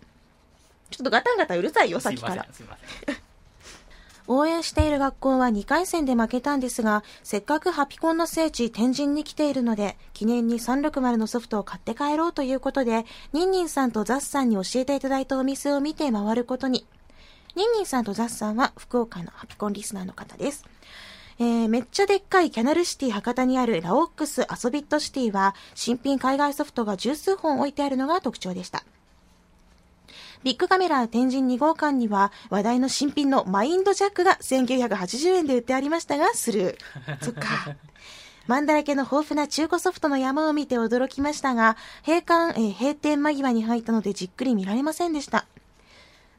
[0.90, 2.46] ちょっとガタンガタンうるさいよ、さっきから。
[4.26, 16.86] 応援している学校は2回戦で負けたんですが、せっかくハピコンの聖地天神に来ているので、記念に360のソフトを買って帰ろうということで、ニンニンさんとザッさんに教えていただいたお店を見て回ることに。
[17.56, 20.64] ニンニンさんとザッさんは福岡のハピコンリスナーの方です。
[21.38, 28.84] えーめっちゃでっかいキャナルシティ博多にあるラオックスアソビットシティは新品海外ソフトが十数本置いてあるのが特徴でした。
[30.44, 37.24] ビッグカメラ天神2号館には話題の新品のマインドジャックが1980円で売ってありましたが、スルー。
[37.24, 37.74] そっか。
[38.46, 45.46] マンだらけの豊富な中古ソフトの山を見て驚きましたが、閉館、えー閉店間際に入ったのでじっくり見られませんでした。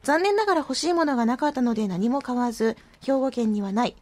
[0.05, 3.95] 残念ながら欲しいものがなかったので何も買わず、兵庫県にはない。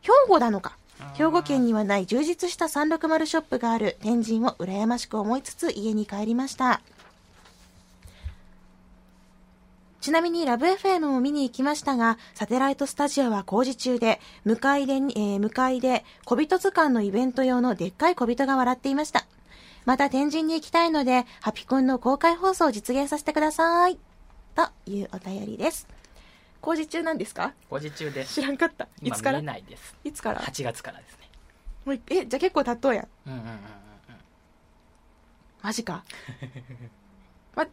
[0.00, 0.78] 兵庫なのか。
[1.14, 6.80] 兵庫県にはない充実した360ショップがある天神を羨ましく思いつつ家に帰りました。
[10.00, 19.26] ちなみにラブ FM も見に行きましたが、サテライトスタジオは工事中で、向かいでに、えー向かいで小人図鑑のイベント用のでっかい小人が笑っていました。
[19.84, 23.98] また天神に行きたいので、ハピコンの公開放送を実現させてください。
[24.66, 25.86] というお便りです。
[26.60, 27.54] 工事中なんですか？
[27.70, 28.84] 工事中です知らんかった。
[28.84, 29.38] い今つから？
[29.38, 31.28] 見えないですいつから？8月からですね
[31.84, 33.08] もういえ、じゃあ結構経っとうやん。
[33.26, 33.58] うんうんうんうん
[35.62, 36.04] マジか。
[37.54, 37.66] ま、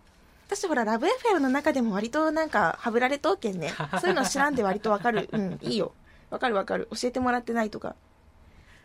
[0.48, 3.74] 私ほら、ラブ FM の中でも割となんか、はぶられとうけんね。
[4.02, 5.30] そういうの知らんで割とわかる。
[5.32, 5.92] うん、いいよ。
[6.32, 6.88] わかるわかる。
[7.00, 7.96] 教えてもらってないとか。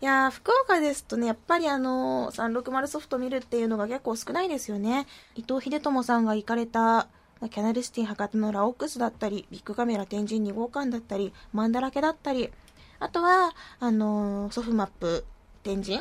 [0.02, 5.06] いやー、福岡ですとね、やっぱりあのー、360ソフト見るっていうのが結構少ないですよね。
[5.34, 7.08] 伊藤秀友さんが行かれた、
[7.40, 12.50] まキャナルシティ博多のラオックスだったり、ビッグカメラ天神2号館だったり、マンだらけだったり、
[12.98, 15.24] あとは、あのーソフマップ
[15.62, 16.00] 天神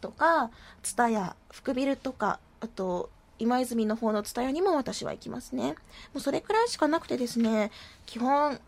[0.00, 0.50] とか、
[0.82, 5.72] ツタヤ、福ビルとか、あと、今泉の方のツタヤにも私は行きますね。
[5.72, 5.74] も
[6.16, 7.70] うそれくらいしかなくてですね、
[8.06, 8.58] 基本、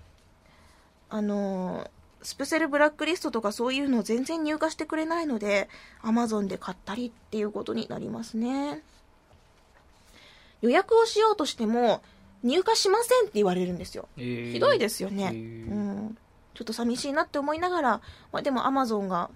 [1.09, 1.91] あのー
[2.23, 5.71] スペセルブラックリストとかそういうの全然入荷してくれないので、
[6.03, 8.83] Amazon で買ったりっていうことになりますね。
[10.63, 12.03] 予約をしようとしても、
[12.43, 14.09] 入荷しませんって言われるんですよ。
[14.17, 15.25] えーひどいですよね。
[15.25, 16.19] へうーん。
[16.55, 18.01] ちょっと寂しいなって思いながら、
[18.33, 19.31] まあ、でも Amazon が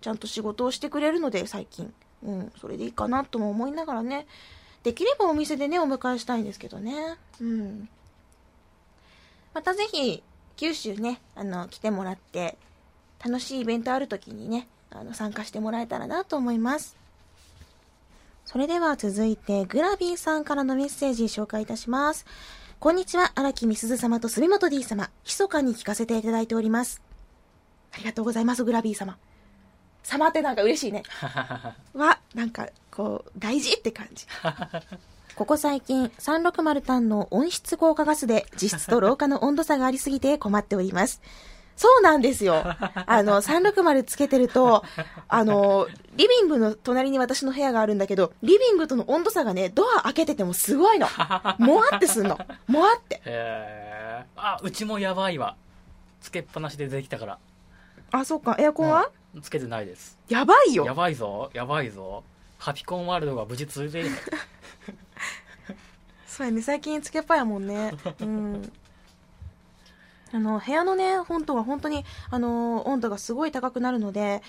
[0.00, 1.92] ちゃんと仕事をしてくれるので、最近。
[2.22, 4.26] うん、それでいいかなとも思いながらね。
[4.82, 7.16] できればお店でね、お迎えしたいんですけどね。
[7.40, 7.88] うん。
[9.52, 10.22] またぜひ、
[10.56, 12.58] 九州ね、あの、来てもらって、
[13.24, 16.96] 楽しいイベントある時にね、あの、参加してもらえたらなと思います。
[18.44, 22.26] それでは続いて、グラビーさんからのメッセージ紹介いたします。
[22.78, 27.00] こんにちは、荒木みすず様と住本 D 様、密かに聞かせていただいております。
[27.92, 29.16] ありがとうございます、グラビー様。
[30.02, 31.04] 様ってなんか嬉しいね。
[31.94, 34.26] は、なんか、こう、大事って感じ。
[35.36, 41.22] ここ最近、360単の温室効果ガスで実質と廊下の温度差がありすぎて困っております。
[41.76, 42.62] そうなんですよ。
[43.06, 44.84] あの、360つけてると、
[45.28, 51.08] あの、リビングの隣に私の部屋があるんだけど、リビングとの温度差がね、ドア開けててもすごいの。
[51.58, 52.38] もわってすんの。
[52.68, 53.20] もわって。
[53.24, 55.56] へーあうちもやばいわ
[56.20, 57.38] つけっぱなしで出てきたから
[58.12, 58.56] あ、そうか。
[58.58, 59.10] エアコンは、
[59.42, 60.84] つけてないですやばいよ。
[60.86, 62.22] やばいぞやばいぞ
[62.58, 64.16] ハピコンワールドが無事続いているの
[66.26, 67.92] そうやね、最近つけっぱやもんね。
[68.20, 68.72] うん。
[70.34, 74.42] あの、部屋のね、本当は本当に、あの、温度がすごい高くなるので、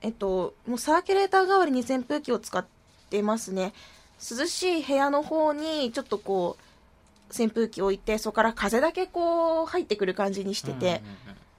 [0.00, 2.66] えっと、もうサーキュレーター代わりに扇風機を使っ
[3.10, 3.72] てますね。
[4.18, 11.00] 涼しい部屋の方に、ちょっとこう、扇風機置いて、そこから風だけこう、入ってくる感じにしてて、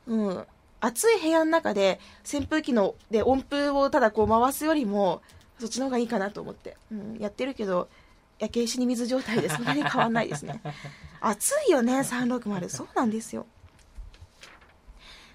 [0.08, 0.46] うん、
[0.82, 2.00] 暑い部屋の中で
[2.32, 5.22] 扇風機ので温風をただこう回すよりも
[5.60, 7.88] そっちの方がいいかなと思って、うん、やってるけど
[8.40, 10.62] 焼け石に水状態で そんなに変わんないですね。
[11.22, 13.46] 暑いよね360そうなんですよ。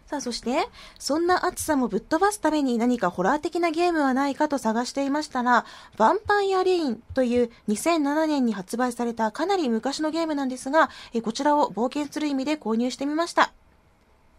[0.06, 5.64] さあそしてそんな暑さもぶっ飛ばすために何かホラー的なゲームはないかと探していましたら
[5.98, 13.52] ヴァンパイアレインという2007年に発売されたかなり昔のゲームなんですがえこちらを冒険する意味で購入してみました。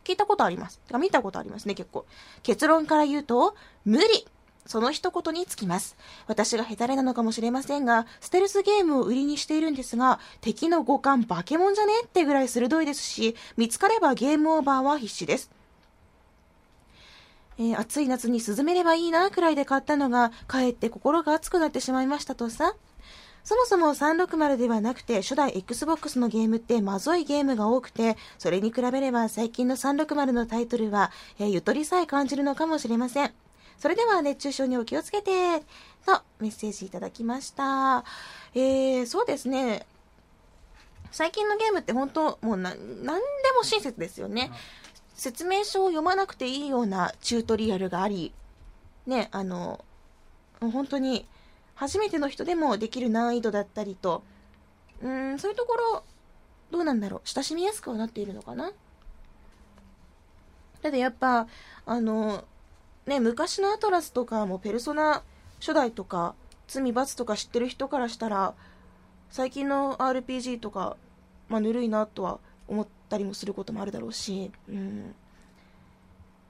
[0.04, 0.80] 聞いたことあります。
[0.80, 2.06] てか見たことありますね、結構。
[2.44, 4.28] 結論から言うと、無理
[4.66, 5.96] その一言につきます。
[6.28, 15.52] 私が下手れなのかもしれませんが、ステルスゲームを売りにしているんですが、敵の五感化け物じゃねってぐらい鋭いですし、見つかればゲームオーバーは必至です。
[17.58, 22.76] えー暑い夏に涼めればいいなくらいで買ったのが、かえって心が熱くなってしまいましたとさ。
[23.44, 33.34] そもそも360ではなくて初代 Xbox のゲームってまずいゲームが多くて、それに比べれば最近の360のタイトルは、えーゆとりさえ感じるのかもしれません。
[33.82, 35.62] それでは熱中症にお気をつけて、
[36.06, 38.06] とメッセージいただきました。
[38.54, 39.88] えー、そうですね。
[41.10, 42.82] 最近のゲームって本当もうな、なんで
[43.58, 44.52] も親切ですよね。
[45.16, 48.32] 説明書を読まなくていいようなチュートリアルがあり、
[49.08, 49.84] ね、あの、
[50.60, 51.26] 本当に、
[51.74, 54.22] 初めての人でもできる難易度だったりと、
[55.02, 56.04] うん、そういうところ、
[56.70, 58.74] どうなんだろう、親しみやすくはなっているのかな
[60.84, 60.92] た。
[60.92, 61.48] だやっぱ、
[61.88, 62.46] あの、
[63.06, 65.24] ね、昔のアトラスとかもペルソナ
[65.60, 66.36] 初代とか、
[66.68, 68.54] 罪罰とか知ってる人からしたら、
[69.30, 70.98] 最近の RPG とか、
[71.50, 75.16] まあ、ぬるいなとは思ったりもすることもあるだろうし、うん。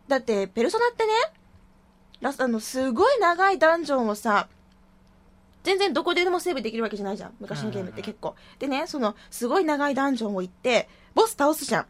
[0.08, 1.12] だって、ペルソナってね、
[2.22, 4.48] ラスあの、すごい長いダンジョンをさ、
[5.64, 7.34] 全然どこででもセーブできるわけじゃないじゃん。
[7.40, 8.36] 昔のゲームって結構。
[8.60, 11.86] でね、その、すごい長いダンジョンを行って、ボス倒すじゃん。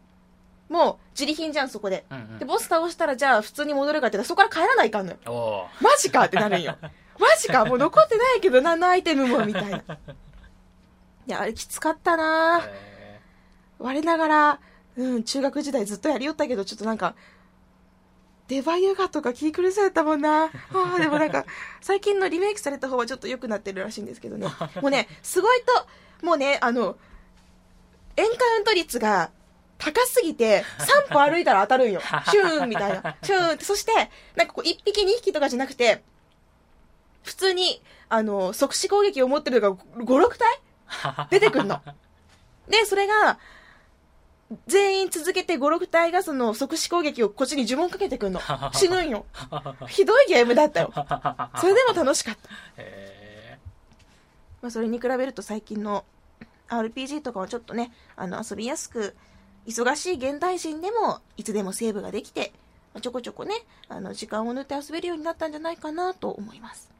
[0.72, 2.06] もう、自利品じゃん、そこで。
[2.10, 5.68] うんうんで、ボス倒したら、じゃあ、普通に戻るかって言ったら、そこから帰らないかんのよ。
[5.82, 6.76] マジかってなるんよ。
[7.20, 9.76] マジかもう残ってないけど、何のアイテムも、みたいな。
[9.78, 9.82] い
[11.26, 12.62] や、あれきつかったな
[13.78, 14.60] 我ながら、
[14.96, 17.14] うん、中学時代ずっとやりよったけど、ちょっとなんか、
[18.48, 20.44] デバユガとか気狂されたもんな。
[20.44, 20.50] あ
[20.96, 21.44] あ、でもなんか、
[21.82, 24.48] 最近のリメイクされた方はちょっと良くなってるらしいんですけどね。
[24.80, 25.62] もうね、すごい
[26.20, 26.96] と、もうね、あの、
[28.16, 29.30] エンカウント率が
[29.84, 30.64] 高すぎて、
[31.08, 32.00] 3歩歩いたら当たるんよ。
[32.30, 33.16] シューンみたいな。
[33.22, 33.92] シューンって、そして、
[34.36, 36.02] なんかこう、1匹2匹とかじゃなくて、
[37.22, 40.60] 普通に、あの、即死攻撃を持ってるのが5、6体？
[40.88, 41.80] ー 出てくんの。
[42.68, 43.38] で、それが、
[44.66, 48.40] 全員続けて5、6体がその即死攻撃をこっちに呪文かけてくんの。
[48.74, 49.24] 死ぬんよ。
[49.88, 50.92] ひどいゲームだったよ。
[51.58, 52.50] それでも楽しかった。
[52.76, 53.58] へ
[54.60, 56.04] まあ、それに比べると最近の
[56.68, 59.16] RPG とかはちょっとね、あの、遊びやすく、
[59.66, 62.52] 忙しい現代人でもいつでもセーブができて、
[63.00, 63.54] ちょこちょこね、
[63.88, 66.90] あの、時間を縫って遊べるようになったんじゃないかなと思います。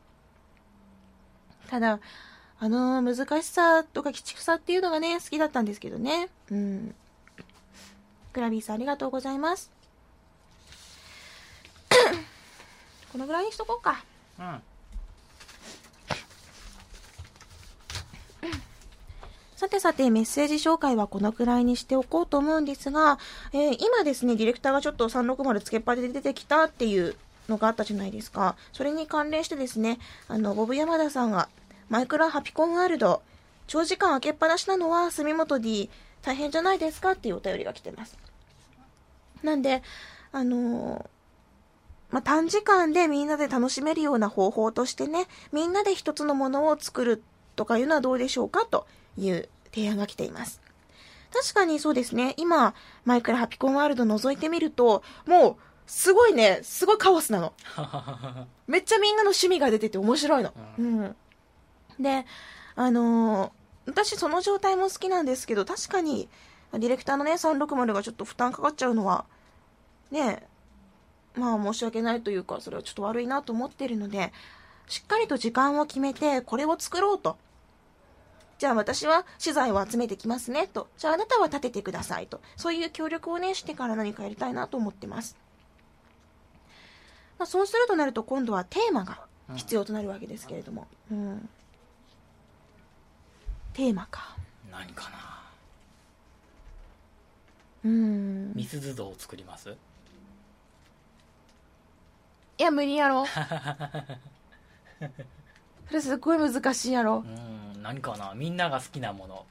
[1.69, 2.01] ただ、
[2.59, 6.29] あの難しさとか鬼畜さっていうのがね、好きだったんですけどね。
[6.51, 6.95] うん。
[8.33, 9.71] グラビーさんありがとうございます。
[13.11, 14.05] このぐらいにしとこうか。
[14.39, 14.63] うん
[19.63, 23.21] さてさて、メッセージ紹介はこのくらいにしておこうと思うんですが、
[23.53, 27.15] えー今ですね、ディレクターがちょっと360つけっぱで出てきたっていう
[27.49, 28.57] のがあったじゃないですか。
[28.73, 31.49] それに関連してですね、あの、ボブ山田さんが、
[31.91, 33.23] マイクラハピコンワールド、
[33.69, 35.89] 長時間開けっぱなしなのは住本 D
[36.23, 38.19] 大変じゃないですかっていうお便りが来てます。
[39.45, 39.85] なんで、
[40.33, 41.09] あの
[42.11, 47.23] まあ、短時間でみんなで楽しめるような方法としてね、みんなで一つのものを作る
[47.55, 50.61] とかいうのはどうでしょうかという提案が来ています。
[51.33, 57.55] 確かにそうですね、今、マイクラハピコンワールド覗いてみると、もう、すごいね、すごいカオスなの。
[58.67, 60.53] めっちゃみんなの趣味が出てて面白いの。
[60.79, 61.17] うん。
[61.99, 62.27] で、
[62.75, 66.29] あのー私その状態も好きなんですけど、確かに、
[66.73, 69.25] ディレクターのね、360がちょっと負担かかっちゃうのは、
[70.11, 70.47] ね、
[71.35, 74.33] まあ申し訳ないというか、それはちょっと悪いなと思っているので、
[74.87, 77.37] しっかりと時間を決めて、これを作ろうと。
[78.63, 80.87] じゃあ私は資材を集めてきますねと。
[80.97, 82.41] じゃああなたは立ててくださいと。
[82.57, 85.37] そういう協力をね、してから何かやりたいなと思ってます。
[87.41, 90.87] まあ、そうするとなると今度はテーマが必要となるわけですけれども。
[91.11, 91.49] うん。
[93.73, 94.37] テーマか。
[94.71, 95.43] 何かな
[97.85, 98.53] うん。
[98.55, 99.71] ミスズ像を作ります？
[99.71, 99.77] え
[102.61, 103.27] いや、無理やろ。
[103.35, 103.35] そ
[105.95, 107.29] れすっごい難しいやろう。
[107.29, 109.45] ん何かなみんなが好きなもの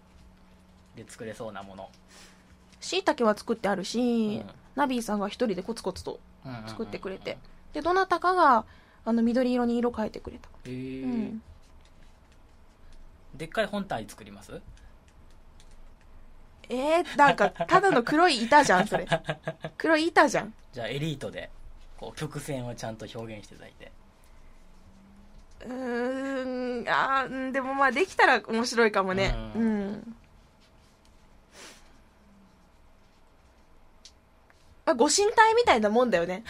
[0.95, 1.89] で作れそうなもの
[2.79, 6.17] しいたけは作ってあるし、うんナビーさんが一人でコツコツと
[6.65, 7.37] 作ってくれて。
[7.73, 8.63] で、どなたかが、
[9.03, 10.47] あの、緑色に色変えてくれた。
[10.47, 11.41] へえ、うん。
[13.35, 14.61] でっかい本体作ります？
[16.69, 19.05] えー、なんか、ただの黒い板じゃん、それ。
[19.77, 20.53] 黒い板じゃん。
[20.71, 21.49] じゃあエリートで
[21.97, 23.91] こう曲線をちゃんと表現していただいて
[25.65, 29.35] うーん、あでもまあ、できたら面白いかもね。
[29.55, 30.15] ううんん。
[34.85, 36.43] まあ、ご神体みたいなもんだよね。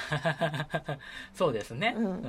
[1.36, 2.22] そうですねうん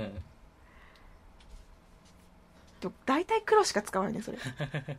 [2.81, 4.39] でも大体黒しか使わないね、それ。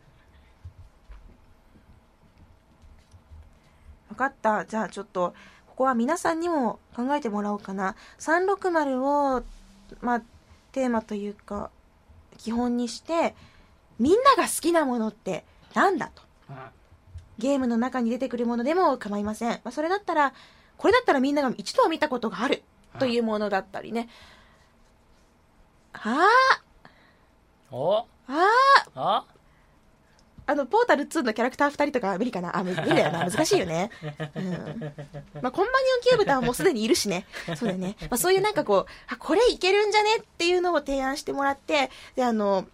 [4.08, 4.64] 分かった。
[4.64, 5.34] じゃあちょっと、
[5.66, 7.94] ここは皆さんにも考えてもらおうかな。
[8.18, 9.44] 360を、
[10.00, 10.22] まあ、
[10.72, 11.70] テーマというか、
[12.38, 13.34] 基本にして、
[13.98, 16.22] みんなが好きなものってなんだと。
[16.50, 16.56] うん
[17.38, 19.50] ゲームの中に出てくるものでも構いません。
[19.50, 20.32] まあ、それだったら、
[20.76, 22.62] これだったらみんなが一度は見たことがある
[22.98, 24.08] というものだったりね。
[25.92, 26.28] あ
[27.70, 28.46] おあ、あ
[28.94, 29.24] あ、あ
[30.46, 32.56] あの、ポータル2のキャラクター2人とか無理かな？
[32.56, 33.24] あ、無理だよな。
[33.30, 33.90] 難しいよね。
[34.02, 34.52] うん。
[35.40, 37.26] まあ、コンパニオンキューブタはもうすでにいるしね。
[37.56, 37.96] そうだよね。
[38.02, 40.16] まあ、そういうなんかこう、あ、これいけるんじゃね？
[40.16, 42.66] っていうのを提案してもらって、で、あの、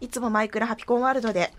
[0.00, 1.52] いつもマイクラハピコンワールドで、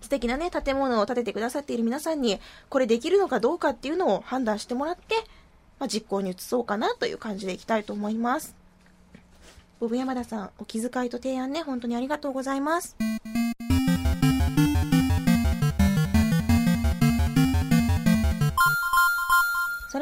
[0.00, 5.14] 素敵なね、建物を建ててくださっている皆さんに、これできるのかどうかっていうのを判断してもらって、
[5.78, 8.56] まあ、実行に移そうかなという感じでいきたいと思います。
[9.78, 12.96] ボブ山田さん、お気遣いと提案ね、本当にありがとうございます。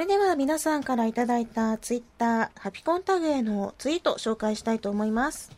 [0.00, 5.52] れでは皆さんからいただいたツイッター、ハピコンタグへのツイート紹介したいと思います。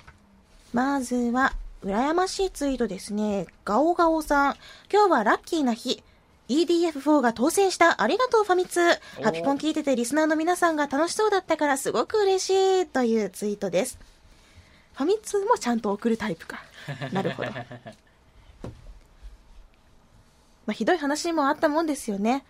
[0.73, 1.53] まずは、
[1.85, 3.47] 羨ましいツイートですね。
[3.65, 4.57] ガオガオさん。
[4.93, 6.03] 今日はラッキーな日。
[6.49, 8.03] EDF4 が当選した。
[8.03, 8.81] ありがとうファミ通。
[9.23, 12.51] ハピコン聞いててリスナーの皆さんが楽しそうだったからすごく嬉し
[12.83, 12.87] い。
[12.87, 13.99] というツイートです。
[14.95, 16.59] ファミ通もちゃんと送るタイプか。
[17.13, 17.51] なるほど。
[20.67, 22.45] まあ、ひどい話もあったもんですよね。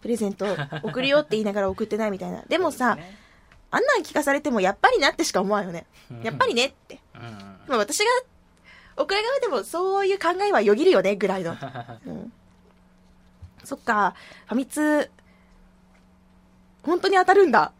[0.00, 0.46] プレゼント
[0.82, 2.42] 送るよって言いながら送ってないみたいな。
[2.48, 3.18] でもさ、ね
[3.70, 5.84] あんなん聞かされてもやっぱりなってしか思わんよね。
[6.22, 7.00] やっぱりねって。
[7.14, 7.20] うん
[7.68, 8.04] まあ私が
[8.96, 11.54] 送る側でもそういう考えはよぎるよねぐらいの。
[12.06, 12.32] うん、
[13.62, 14.14] そっか、
[14.46, 15.10] ファミ通、
[16.82, 17.72] 本当に当たるんだ。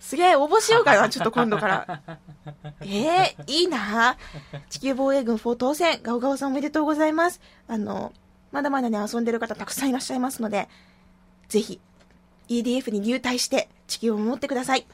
[0.00, 2.02] すげえ、応募しようかな、 ちょっと今度から。
[2.80, 4.16] ええいいな
[4.68, 7.40] 地球防衛軍4当選、ガオガオさんおめでとうございます。
[7.68, 8.12] あの、
[8.50, 10.68] まだまだね、遊んでる方たくさんいらっしゃいますので、
[11.52, 11.78] ぜひ、
[12.48, 14.86] EDF に入隊して地球を守ってください。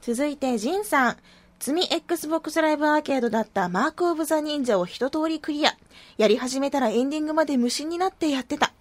[0.00, 1.16] 続いて、ジンさん。
[1.60, 5.76] 罪 Xbox ライブアーケードだったマークオブザ忍者を一通りクリア。
[6.16, 8.72] やり始めたらエンディングまで無心になってやってた。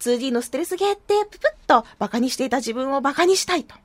[0.00, 3.76] 2D のステルスゲーってププッとバカにしていた自分をバカにしたいと。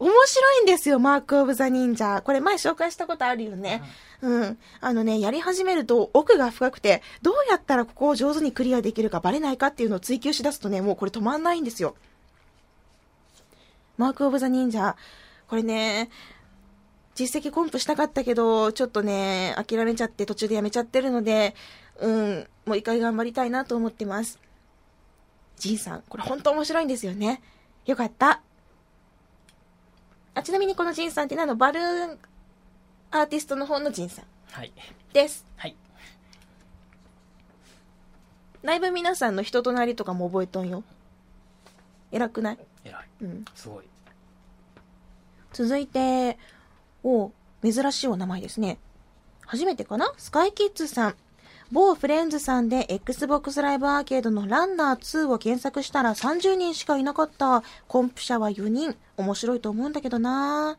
[0.00, 2.22] 面白いんですよ、 Mark of the Ninja。
[2.24, 3.82] これ前紹介したことあるよね。
[4.20, 4.58] うん。
[4.80, 11.96] あのね、やり始めると奥が深くて、どうやったらここを上手にクリアできるかバレないかっていうのを追求しだすとね、もうこれ止まんないんですよ。
[13.96, 14.96] Mark of the Ninja。
[15.48, 16.10] これね、
[17.14, 21.56] 実績コンプしたかったけど、ちょっとね、諦めちゃって途中でやめちゃってるので、
[22.00, 24.38] うん、もう一回頑張りたいなと思ってます。
[25.56, 27.42] ジンさん、これ本当面白いんですよね。
[27.86, 28.40] よかった。
[30.38, 32.18] あ、ちなみにこのジンさんっていうのはあの、バルーン
[33.10, 34.72] アーティストの方のジンさんはい
[35.12, 35.46] です。
[35.56, 35.76] はい
[38.62, 40.82] だいぶ皆さんの人となりとかも覚えとんよ。
[42.10, 42.58] 偉くない？
[42.84, 43.44] 偉いうん。
[43.54, 43.84] すごい
[45.52, 46.38] 続いて、
[47.04, 47.30] お
[47.62, 48.78] 珍しいお名前ですね。
[49.46, 50.12] 初めてかな？
[50.18, 51.14] スカイキッズさん。
[51.70, 57.62] 某フレンズさんで Xbox ライブアーケードのランナー2を検索したら30人しかいなかった。
[57.86, 58.96] コンプ者は4人。
[59.18, 60.78] 面白いと思うんだけどな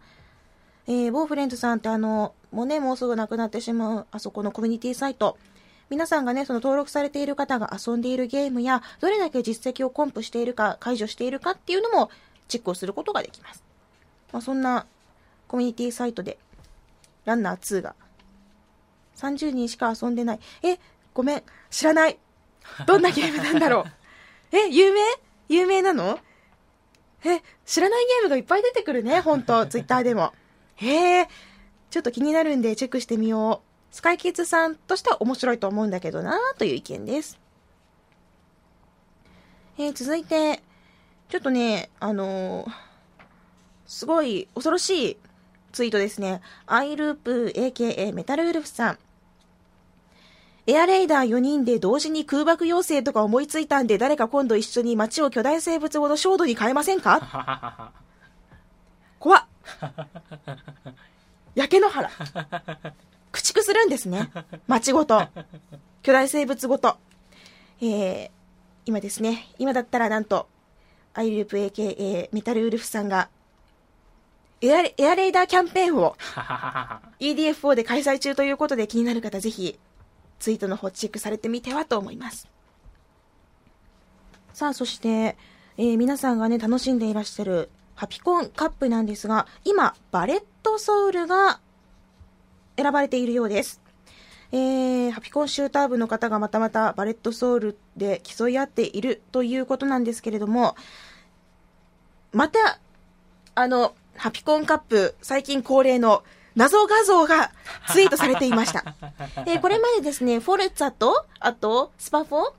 [0.87, 5.37] えー、某フレンズさんってあの、もうね、もうすぐなくなってしまう、あそこのコミュニティサイト。
[5.91, 12.09] 皆さんがね、その登録されている方が遊んでいるゲームや、どれだけ実績をコンプしているか、解除しているかっていうのも、
[12.47, 13.63] チェックをすることができます。
[14.31, 14.87] まあ、そんな
[15.47, 16.39] コミュニティサイトで、
[17.25, 17.93] ランナー2が、
[19.19, 20.39] 30人しか遊んでない。
[20.63, 20.79] え、
[21.13, 22.17] ごめん、知らない。
[22.85, 23.91] どんなゲームなんだろう。
[24.55, 25.01] え、有名？
[25.49, 26.19] 有名なの？
[27.25, 30.33] え、知らないゲームがいっぱい出てくるね、ほんと、 ツイッターでも。
[30.75, 31.27] へえ、
[31.89, 33.61] ちょっと気になるんでチェックしてみよ
[33.91, 33.95] う。
[33.95, 37.39] スカイキッズさんとしては面白いと思うんだけどな、という意見です。
[39.77, 40.61] えー続いて、
[41.29, 42.71] ちょっとね、あのー
[43.85, 45.17] すごい恐ろしい
[45.71, 46.41] ツイートですね。
[46.67, 48.99] アイループ AKA メタルウルフさん。
[50.69, 57.91] エアレイダー4人で同時に空爆要請とか思いついたんで誰か今度一緒に街を巨大生物ごと焦土に変えませんか？
[59.17, 59.45] 怖っ。
[61.55, 62.07] 焼け野原。
[62.11, 62.61] 駆
[63.33, 64.29] 逐するんですね。
[64.67, 65.27] 街ごと。
[66.03, 66.97] 巨大生物ごと。
[67.81, 68.31] えー、
[68.85, 70.47] 今ですね、今だったらなんと、
[71.15, 73.29] アイループ AKA メタルウルフさんが、
[74.61, 76.15] エアエアレイダーキャンペーンを
[77.19, 79.79] EDF4 で開催中ということで気になる方ぜひ
[80.39, 82.47] ツイートの方チェックされてみてはと思います。
[84.53, 85.37] さあ、そして、
[85.77, 91.59] えー、皆さんがね、楽しんでいらっしゃるハピコンカップなんですが、今、バレットソウルが
[92.77, 93.81] 選ばれているようです。
[94.51, 100.75] えー、ハピコンシューター部の方がまたまたバレットソウルで競い合っているということなんですけれども、
[102.31, 102.79] また、
[103.55, 106.23] あの、ハピコンカップ、最近恒例の
[106.59, 107.51] 謎画像が
[107.89, 108.83] ツイートされていました。
[109.47, 112.53] えー、これまでですね、フォルツァと、あと、スパフォ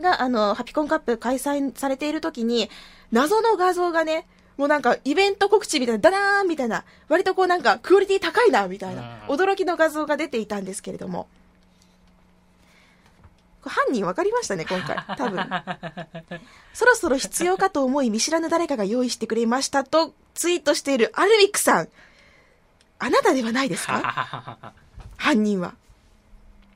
[0.00, 2.68] が、あの、ハピコンカップ開催されている時に、
[3.12, 4.26] 謎の画像がね、
[4.56, 11.28] もうなんか、イベント告知みたいな、ダダーンみたいな、割とこうなんか、クオリティ高いな、みたいな、驚きの画像が出ていたんですけれども、
[13.60, 14.96] 犯人分かりましたね、今回。
[15.16, 15.48] 多分。
[16.74, 21.88] そろそろ必要かと思い見知らぬ誰かが用意してくれましたとツイートしているアルミックさん。
[23.04, 24.72] あなたではないですか？
[25.18, 25.74] 犯人は。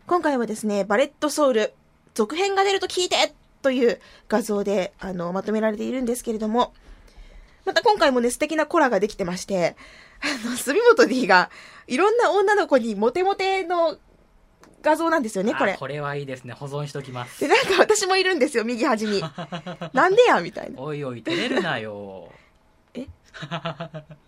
[0.07, 1.73] 今回はですね、バレットソウル、
[2.15, 3.99] 続編が出ると聞いてという
[4.29, 6.75] 画像で、あの、まとめられているんですけれども、
[7.65, 9.75] また今回もね、素敵なコラができてまして、
[10.21, 11.51] あの、住本 D が、
[11.87, 13.97] いろんな女の子にモテモテの
[14.83, 15.77] 画像なんですよね、これ。
[15.79, 16.53] これはいいですね。
[16.53, 17.41] 保存しときます。
[17.41, 19.23] で、なんか私もいるんですよ、右端に。
[19.95, 20.79] なんでやみたいな。
[20.81, 22.31] おいおい、照れるなよ。
[22.95, 23.07] え？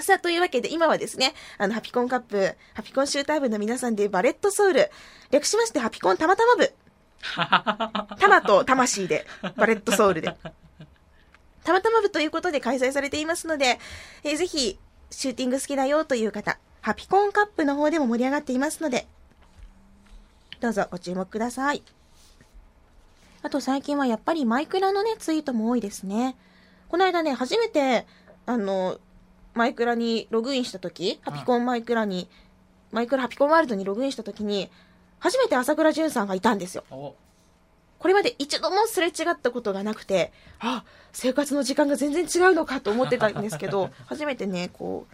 [0.00, 4.90] さあ、というわけで、今はですね、あの、ハピコンカップ、ハピコンシューター部の皆さんで、バレットソウル、
[5.30, 6.72] 略しまして、ハピコンたまたま部。
[8.18, 9.26] たまと魂で、
[9.56, 10.34] バレットソウルで。
[11.64, 13.78] たまたま部ということで開催されていますので、
[14.24, 14.78] えー、ぜひ、
[15.10, 19.06] シューティング好きだよという方、ハピコンカップの方でも盛り上がっていますので、
[20.60, 21.82] どうぞご注目ください。
[23.42, 26.36] あと最近はやっぱりマイクラのね、ツイートも多いですね。
[26.88, 28.06] この間ね、初めて、
[28.46, 28.98] あの、
[29.54, 32.28] マイクラにログインした時、ハピコンマイクラに、
[32.90, 34.70] マイクラハピコンワールドにログインした時に、
[35.18, 36.84] 初めて朝倉淳さんがいたんですよ。
[36.90, 45.06] これまで一度もすれ違ったことがなくて、あ、生活の時間が全然違うのかと思ってたんですけど、 初めてね、こ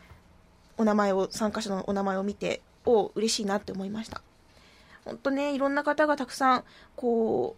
[0.79, 4.23] う、お名前を、参加者のお名前を見て、お嬉しいなって思いました。
[5.05, 6.65] 本当ね、いろんな方がたくさん、
[6.97, 7.57] こ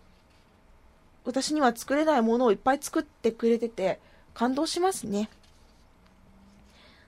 [1.25, 4.01] う、私には作れないものをいっぱい作ってくれてて、
[4.35, 5.29] 感動しますね。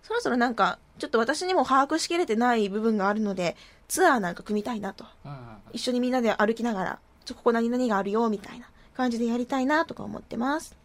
[0.02, 3.56] そろそろなんか、ちょっと私にも把握しきれてない部分があるので、
[3.88, 5.04] ツアーなんか組みたいなと。
[5.72, 10.76] 一緒にみんなで歩きながら、ちょ、ここ何々があるよ、みたいな感じでやりたいなとか思ってます。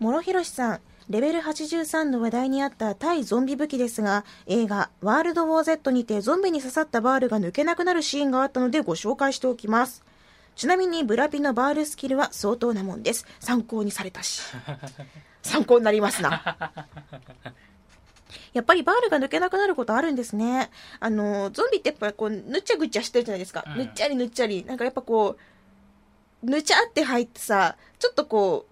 [0.00, 10.02] 諸広さん、レベル83の話題にあった対ゾンビ武器ですが、映画ワールドウォー Z にてゾンビに刺さったバールが抜けなくなるシーンがあったのでご紹介しておきます。
[10.56, 13.26] ちなみにブラピのバールスキルは相当なもんです。
[13.40, 14.42] 参考にされたし。
[15.44, 16.56] 参考になりますな。
[18.52, 20.70] やっぱりバールが抜けなくなることあるんですね。
[21.00, 23.64] あの、ゾンビってやっぱこう、ぬっちゃぐちゃしてるじゃないですか。
[23.66, 24.64] うん、ぬっちゃりぬっちゃり。
[24.64, 25.36] なんかやっぱこ
[26.42, 28.66] う、ぬちゃって入ってさ、ちょっとこ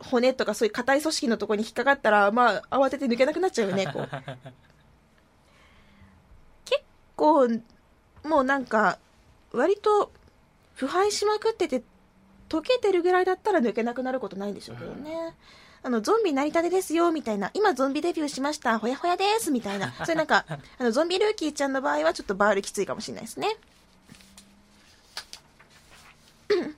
[0.00, 4.08] う、骨とかそういう硬い組織のところに引っかかったら、まあ、慌てて抜けなくなっちゃうよね、こう。
[6.64, 6.82] 結
[7.16, 7.48] 構、
[8.24, 8.98] もうなんか、
[9.52, 10.10] 割と、
[10.74, 11.82] 腐敗しまくってて、
[12.48, 15.34] 溶けてるぐらいだったら抜けなくなることないんでしょうけどね。
[15.84, 17.50] あの、ゾンビなりたてですよ、みたいな。
[17.52, 19.92] 今ゾンビデビューしました、ほやほやです、みたいな。
[20.04, 20.46] それなんか、
[20.78, 23.54] あの、ゾンビルーキーちゃんの場合はちょっとバールきついかもしれないですね。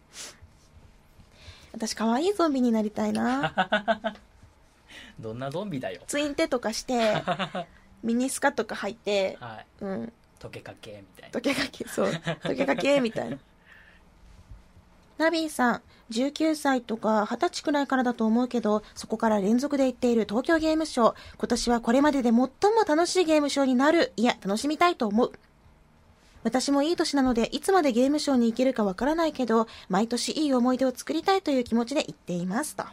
[1.72, 4.16] 私可愛いゾンビになりたいな。
[5.20, 6.02] どんなゾンビだよ。
[6.09, 7.22] ツインテとかして
[8.02, 10.12] ミニスカとか履いて、はい、うん。
[10.40, 11.38] 溶けかけみたいな。
[11.38, 12.09] 溶けかけそう。
[12.09, 13.38] 溶けかけみたいな
[15.19, 21.14] ナビーさん19歳とか20歳くらいからだと思うけど、そこから連続で行っている東京ゲームショウ。
[21.39, 22.49] 今年はこれまでで最も
[22.87, 24.12] 楽しいゲームショーになる。
[24.17, 25.33] いや、楽しみたいと思う。
[26.45, 32.85] 私もいい年なので、いつまでゲームショーに行けるかわからないけど、毎年いい思い出を作りたいという気持ちで行っていますと。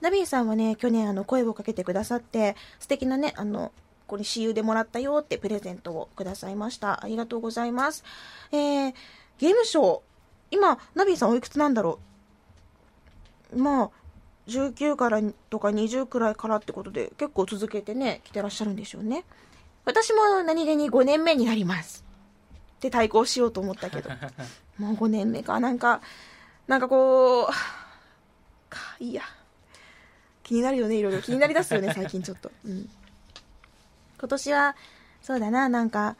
[0.00, 3.70] ナビーさんはね、去年あの声をかけてくださって、素敵なね、あの、
[4.08, 7.04] これ私有でもらったよってプレゼントをくださいました。
[7.04, 8.02] ありがとうございます。
[8.50, 8.94] えー、
[9.38, 10.00] ゲームショー、
[10.50, 11.98] 今、ナビーさんおいくつなんだろ
[13.52, 13.58] う？
[13.60, 13.90] まあ、
[14.48, 15.20] 19から
[15.50, 19.24] とか20くらいからってことで結構続けてね、来てらっしゃるんでしょうね。
[19.84, 22.04] 私も何気に5年目になります。
[22.80, 24.10] で対抗しようと思ったけど。
[24.78, 25.60] もう5年目か。
[25.60, 26.00] なんか、
[26.66, 27.46] なんかこう、
[28.68, 29.22] か、いいや。
[30.42, 31.22] 気になるよね、いろいろ。
[31.22, 32.50] 気になりだすよね、 最近ちょっと。
[32.64, 32.88] うん。
[34.18, 34.76] 今年は、
[35.22, 36.16] そうだな、なんか、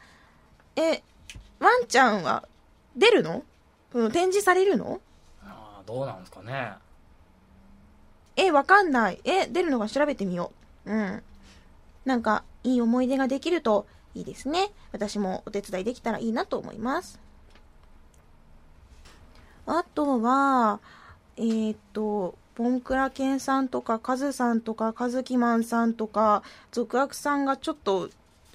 [0.75, 1.01] え、
[1.59, 2.47] ワンちゃんは
[2.95, 3.43] 出るの？
[3.93, 5.01] うん、展示されるの？
[5.43, 6.73] ああどうなんですかね
[8.37, 9.19] え、わかんない。
[9.23, 10.51] え、出るのか調べてみよ
[10.85, 10.91] う。
[10.91, 11.23] うん。
[12.05, 13.85] なんか、いい思い出ができると
[14.15, 14.71] いいですね。
[14.91, 17.19] 私もお手伝いできたらいいなと思います。
[19.65, 20.79] あとは、
[21.37, 28.09] えーっと、ボンクラケンさんとか、カズさんとか、カズキマンさんとか、続悪さんがちょっと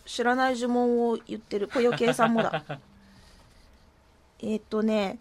[0.04, 1.68] 知らない呪文を言ってる。
[1.68, 2.64] ぽよけいさんもだ。
[4.40, 5.18] えーっとね、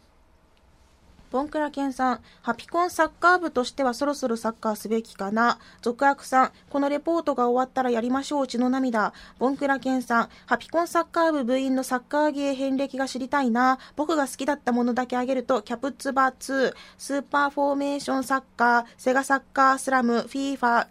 [1.36, 5.60] ボンクラケンさん、ハピコンサッカー部としてはそろそろサッカーすべきかな。
[5.82, 9.12] 続悪さん、このレポートが終わったらやりましょう、血の涙。
[9.38, 13.80] ボンクラケンさん、ハピコンサッカー部部員のサッカーゲー遍歴が知りたいな。
[13.98, 20.88] 僕が好きだったものだけあげると、キャプツバ2、スーパーフォーメーションサッカー、セガサッカースラム、 FIFA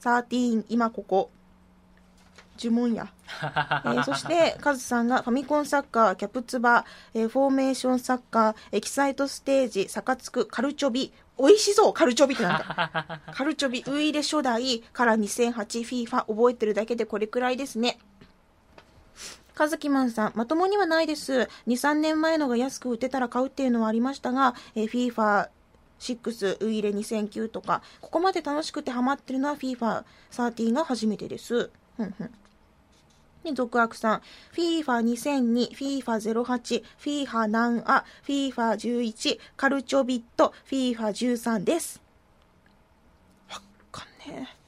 [0.00, 1.30] 13、今ここ。
[2.58, 3.08] 呪文や。
[3.84, 6.84] えーそして、カズさんがファミコンサッカー、キャプツバ、
[7.14, 17.98] えーフォーメーションサッカー、エキサイトステージ、サカツク、カルチョビ、美味しそうカルチョビってなんだ カルチョビ、ウイイレ初代から2008フィーファ覚えてるだけでこれくらいですね。
[19.54, 21.32] カズキマンさん、まともにはないです。
[21.32, 25.48] 2、3年前のが安く売ってたら買うっていうのはありましたが、えー、フィーファ
[25.98, 31.70] 6、ウイイレ2009とか、ここまで楽しくてハマってるのは FIFA13 が初めてです。
[31.96, 32.30] ふんふん。
[33.48, 34.22] に、続悪さん。
[34.54, 42.00] FIFA2002、FIFA08、FIFA 南ア、FIFA11、カルチョビット、FIFA13 です。
[43.50, 44.58] わかんねえ。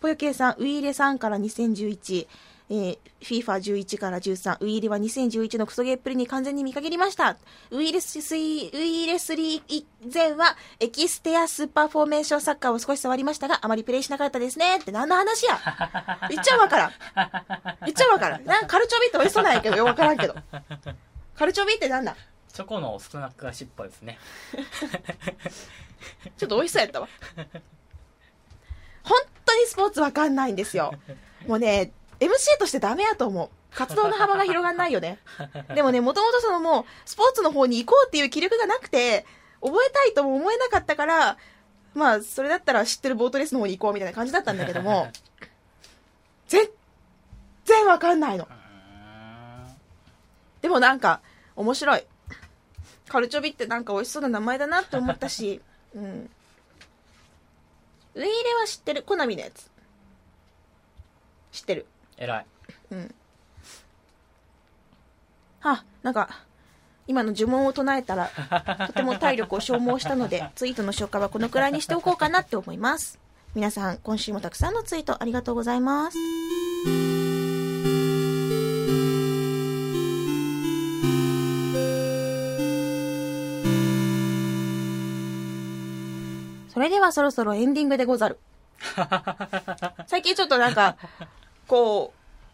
[0.00, 2.26] ぽよけいさん、ウイイレさんから2011、
[2.72, 7.36] えー、FIFA11 から13、ウイイレは2011のクソゲーっぷりに完全に見限りました。
[7.72, 14.76] ウイイレ3、ウイイレ3以前は、エキステアスーパーフォーメーションサッカーを少し触りましたが、あまりプレイしなかったですね。
[14.76, 15.58] って何の話や
[16.30, 16.92] 言っちゃうわからん。
[17.86, 18.44] 言っちゃうわからん。
[18.44, 20.34] なんかカルチョビって美味しそうなんやけど、よくわからんけど。
[21.34, 22.14] カルチョビってなんだ？
[22.52, 24.18] チョコのスナック菓子っぽいですね
[26.36, 27.08] ちょっと美味しそうやったわ。
[29.02, 30.92] 本当にスポーツわかんないんですよ。
[31.46, 33.48] もうね、MC としてダメやと思う。
[33.74, 35.18] 活動の幅が広がんないよね。
[35.74, 39.24] でもね、もともとそのもう、スポーツの方に行こうっていう気力がなくて、
[39.62, 41.38] 覚えたいとも思えなかったから、
[41.94, 45.10] まあ、それだったら知ってるボートレースの方に行こうみたいな感じだったんだけども、
[46.48, 46.68] 全
[47.64, 48.48] 然わかんないの。
[50.60, 51.20] でもなんか、
[51.56, 52.06] 面白い。
[53.08, 55.60] カルチョビってなんか美味しそうな名前だなって思ったし、
[55.94, 56.30] うん。
[58.14, 59.02] ウイイレは知ってる。
[59.02, 59.70] コナミのやつ。
[61.52, 61.86] 知ってる。
[62.20, 62.46] 偉い
[62.92, 63.14] うん。
[65.62, 66.28] あ、なんか、
[67.06, 68.30] 今の呪文を唱えたら、
[68.86, 73.18] とても体力を消耗したので、ツイートの消化はこのくらいにしておこうかなって思います。
[73.54, 76.18] 皆さん、今週もたくさんのツイートありがとうございます。
[86.68, 88.38] それではそろそろエンディングでござる。
[90.06, 90.96] 最近ちょっとなんか、
[91.70, 92.12] こ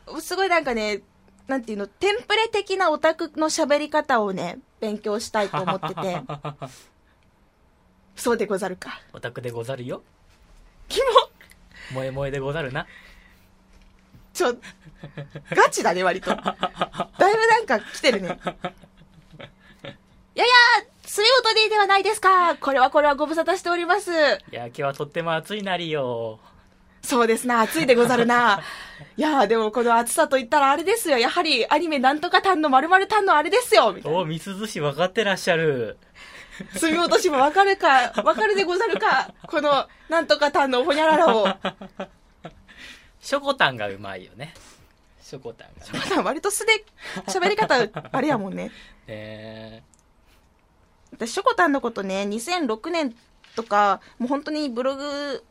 [0.09, 1.01] う、すごいなんかね、
[1.47, 6.21] なんていうの、テンプレ的なオタクの喋り方をね、勉強したいと思ってて。
[8.15, 9.01] そうでござるか。
[9.15, 10.03] オタクでござるよ
[10.89, 11.07] キモ
[11.89, 12.87] 萌え萌えでござるな
[14.35, 14.55] ちょ、
[15.51, 16.35] ガチだね、割と。
[16.35, 16.45] だい
[17.37, 18.29] ぶなんか来てるね。
[18.29, 18.31] い
[20.39, 20.55] やいや、
[21.07, 22.55] スリオトディではないですか。
[22.57, 24.13] これはこれはご無沙汰しております。
[24.13, 24.15] い
[24.51, 26.39] や今日はとっても暑いなりよ
[27.07, 28.61] そうですな、暑いでござるな。
[29.17, 31.19] いやー、でもこの暑さと言ったらあれですよ。
[31.19, 33.93] やはりアニメなんとか単の〇〇単のあれですよ。
[33.93, 35.99] みたいなおみすずし分かってらっしゃる
[36.75, 39.33] 住としもわかるか、 わかるでござるか。
[39.47, 41.47] この、なんとか単のほにゃららを。
[43.21, 44.55] ショコタンがうまいよね
[45.21, 46.85] ショコタンがねまだ割と素で
[47.27, 47.75] 喋り方、
[48.13, 48.71] あれやもんね。
[49.07, 49.83] え
[51.13, 53.15] 私、ショコタンのことね、2006年
[53.55, 55.45] とか、もう本当にブログ、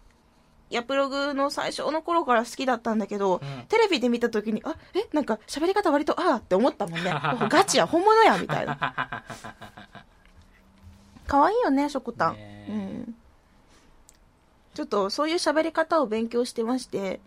[0.70, 7.12] やプログの最初の頃から好きだったんだけど、うんテレビで見た時に、あ、え、なんか喋り方割と、ああって思ったもんね。
[7.50, 9.24] ガチや、本物や、みたいな。
[11.28, 12.34] 可愛いよね、ショコタン。
[12.36, 13.16] ねえうん。
[14.74, 17.20] ちょっと、そういう喋り方を勉強してまして、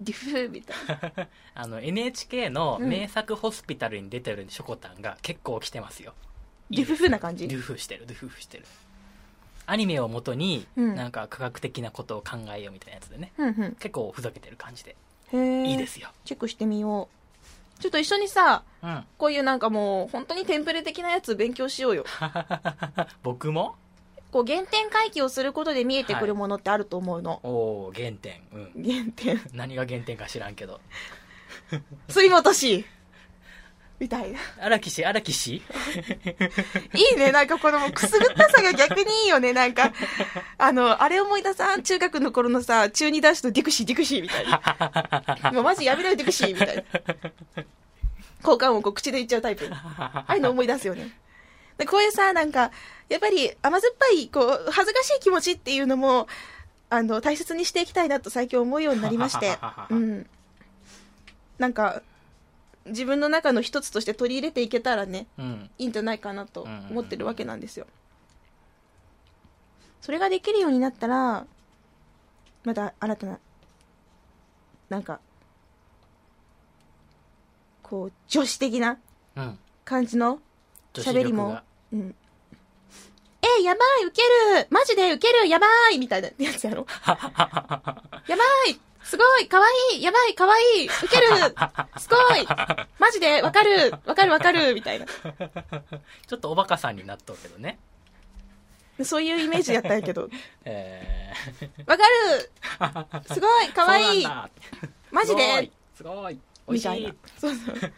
[0.00, 0.76] ディフーみたい
[1.16, 1.28] な。
[1.54, 6.12] あの NHK のうん名作ホスピタルに出てるショコタンが結構来てますよ
[6.70, 7.46] ディフフな感じ？
[7.46, 8.64] ドゥフしてるドゥフフしてる
[9.66, 13.32] アニメをもとに、うんなんか科学的なことを考えようみたいなやつでね。
[13.38, 13.76] うんうん。
[13.76, 14.96] 結構ふざけてる感じで。
[15.32, 16.10] いいですよ。
[16.24, 17.08] チェックしてみよ
[17.78, 17.80] う。
[17.80, 19.04] ちょっと一緒にさ、うん。
[19.18, 22.04] こういうなんかもう、本当にテンプレ的なやつ勉強しようよ。
[23.22, 23.76] 僕も？
[24.30, 27.40] こう、原点回帰をすることで見えてくるものってあると思うの。
[27.42, 27.48] お
[27.86, 28.40] お原点。
[28.52, 28.84] うん。
[28.84, 29.40] 原点。
[29.52, 30.80] 何が原点か知らんけど。
[32.08, 32.84] 水元氏
[34.02, 34.40] みたいな。
[34.60, 35.62] 荒木氏、荒木氏？
[36.92, 39.92] いいね、なんかこのくすぐったさが逆にいいよね、なんか。
[40.58, 45.52] あの、あれ思い出さん、中学の頃のさ、中二男子のディクシー、ディクシーみたいな。
[45.52, 46.82] もうマジやめろよ、ディクシーみたいな。
[48.40, 49.70] 交換音こう口で言っちゃうタイプ。
[49.72, 51.08] ああいうの思い出すよね。
[51.78, 52.72] でこういうさ、なんか、
[53.08, 56.26] やっぱり甘酸っぱい、こう、恥ずかしい気持ちっていうのも、
[56.90, 59.58] あの、大切にしていきたいなと最近思うようになりまして。
[59.90, 60.26] うん。
[61.58, 62.02] なんか、
[62.86, 65.70] 自分の中の一つとして取り入れていけたらね、うん。
[65.78, 67.86] いいんじゃないかなと思ってるわけなんですよ。
[70.00, 71.46] それができるようになったら、
[72.64, 73.38] また新たな、
[74.88, 75.20] なんか、
[77.82, 78.98] こう、女子的な
[79.36, 79.58] うん。
[79.84, 80.40] 感じの
[80.94, 81.60] 喋りも
[81.92, 82.14] うん。
[83.58, 84.22] え、やばい、ウケ
[84.60, 88.36] るマジでウケるやばいみたいなやつやろ やば
[88.68, 91.26] いすごいかわいいやばいかわいいウケる
[91.98, 92.46] すごい
[92.98, 95.06] マジでわかるわかるわかるみたいな。
[96.26, 97.78] ちょっとおバカさんになっとうけどね。
[99.02, 100.28] そういうイメージやったんやけど。
[100.64, 101.32] え
[101.86, 102.50] わかる
[103.32, 104.26] すごいー、かわいい
[105.10, 105.70] マジで。
[105.94, 106.38] すごい。
[106.68, 107.08] 美味しみたいな。
[107.08, 107.14] い。
[107.38, 107.92] そうそう。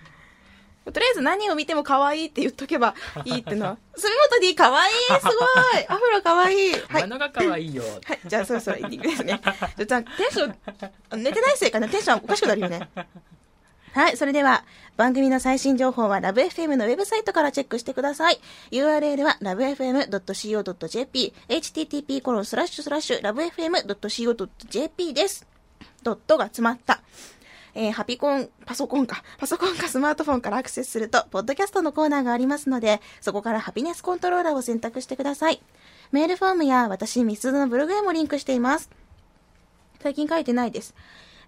[0.93, 3.79] とりあえず何を見ても可愛いって言っとけば いいってのは。
[3.97, 5.31] 住本 D 可愛いすご
[5.79, 7.09] い アフロ可愛いはい。
[7.09, 7.83] が可愛いよ。
[8.05, 9.41] はい、じゃあそろそろエンディングですね。
[9.45, 10.47] ちょっとテンショ
[11.17, 12.89] ン、寝てないせいかなテンションおかしくなるよね。
[13.95, 14.65] はい、それでは、
[14.97, 18.41] 番組の最新情報は LoveFM のウェブサイトからチェックしてください。
[18.73, 25.47] URL は lovefm.co.jp、http コロンスラッシュスラッシュ lovefm.co.jp です。
[26.03, 27.01] ドットが詰まった。
[27.75, 35.61] えーハピコン、パソコンか、パソコンかスマートフォンからアクセスすると、ポッドキャストのコーナーがありますので、そこからハピネスコントローラーを選択してください。
[36.13, 38.91] メールフォームや私、ミスドのブログへもリンクしています。
[40.01, 40.95] 最近書いてないです。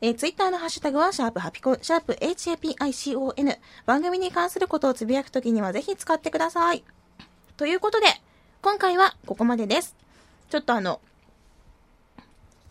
[0.01, 3.59] えー、ツイッターのハッシュタグは、シャープハピコン、シャープ HAPICON。
[3.87, 6.85] 番組に関することをつぶやくときにはぜひ使ってください。
[7.57, 8.07] ということで、
[8.63, 9.95] 今回はここまでです。
[10.51, 11.01] ちょっとあの、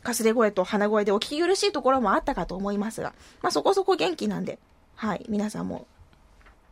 [0.06, 4.60] かすれ声と鼻声でお聞き苦しいところもあったかと思いますが、まあそこそこ元気なんで、
[4.96, 5.88] はい、皆さんも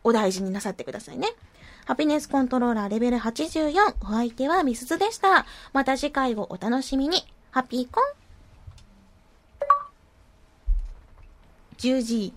[0.04, 1.28] お大事になさってくださいね。
[1.86, 5.46] ハピネスコントローラーレベル84、お相手はミスズでした。
[5.74, 7.26] また次回をお楽しみに。
[7.52, 8.04] ハッピーコン
[11.78, 12.34] 10時、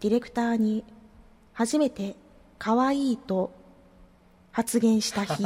[0.00, 0.84] ディレクターに
[1.54, 2.16] 初めて
[2.58, 3.52] 可愛いと
[4.60, 5.42] 発言した日。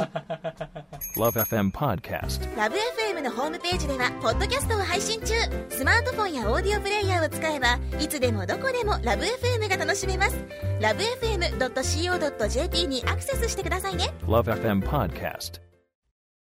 [1.15, 2.57] Love FM Podcast.
[2.57, 5.33] ラブ f m のホームページではポッドキャストを配信中
[5.69, 10.35] スマートフォンやオーディオプレイヤーを使えばいつでもどこでもラブ f m が楽しめます
[10.81, 15.61] ラブ FM.co.jp にアクセスしてくださいね Love FM Podcast.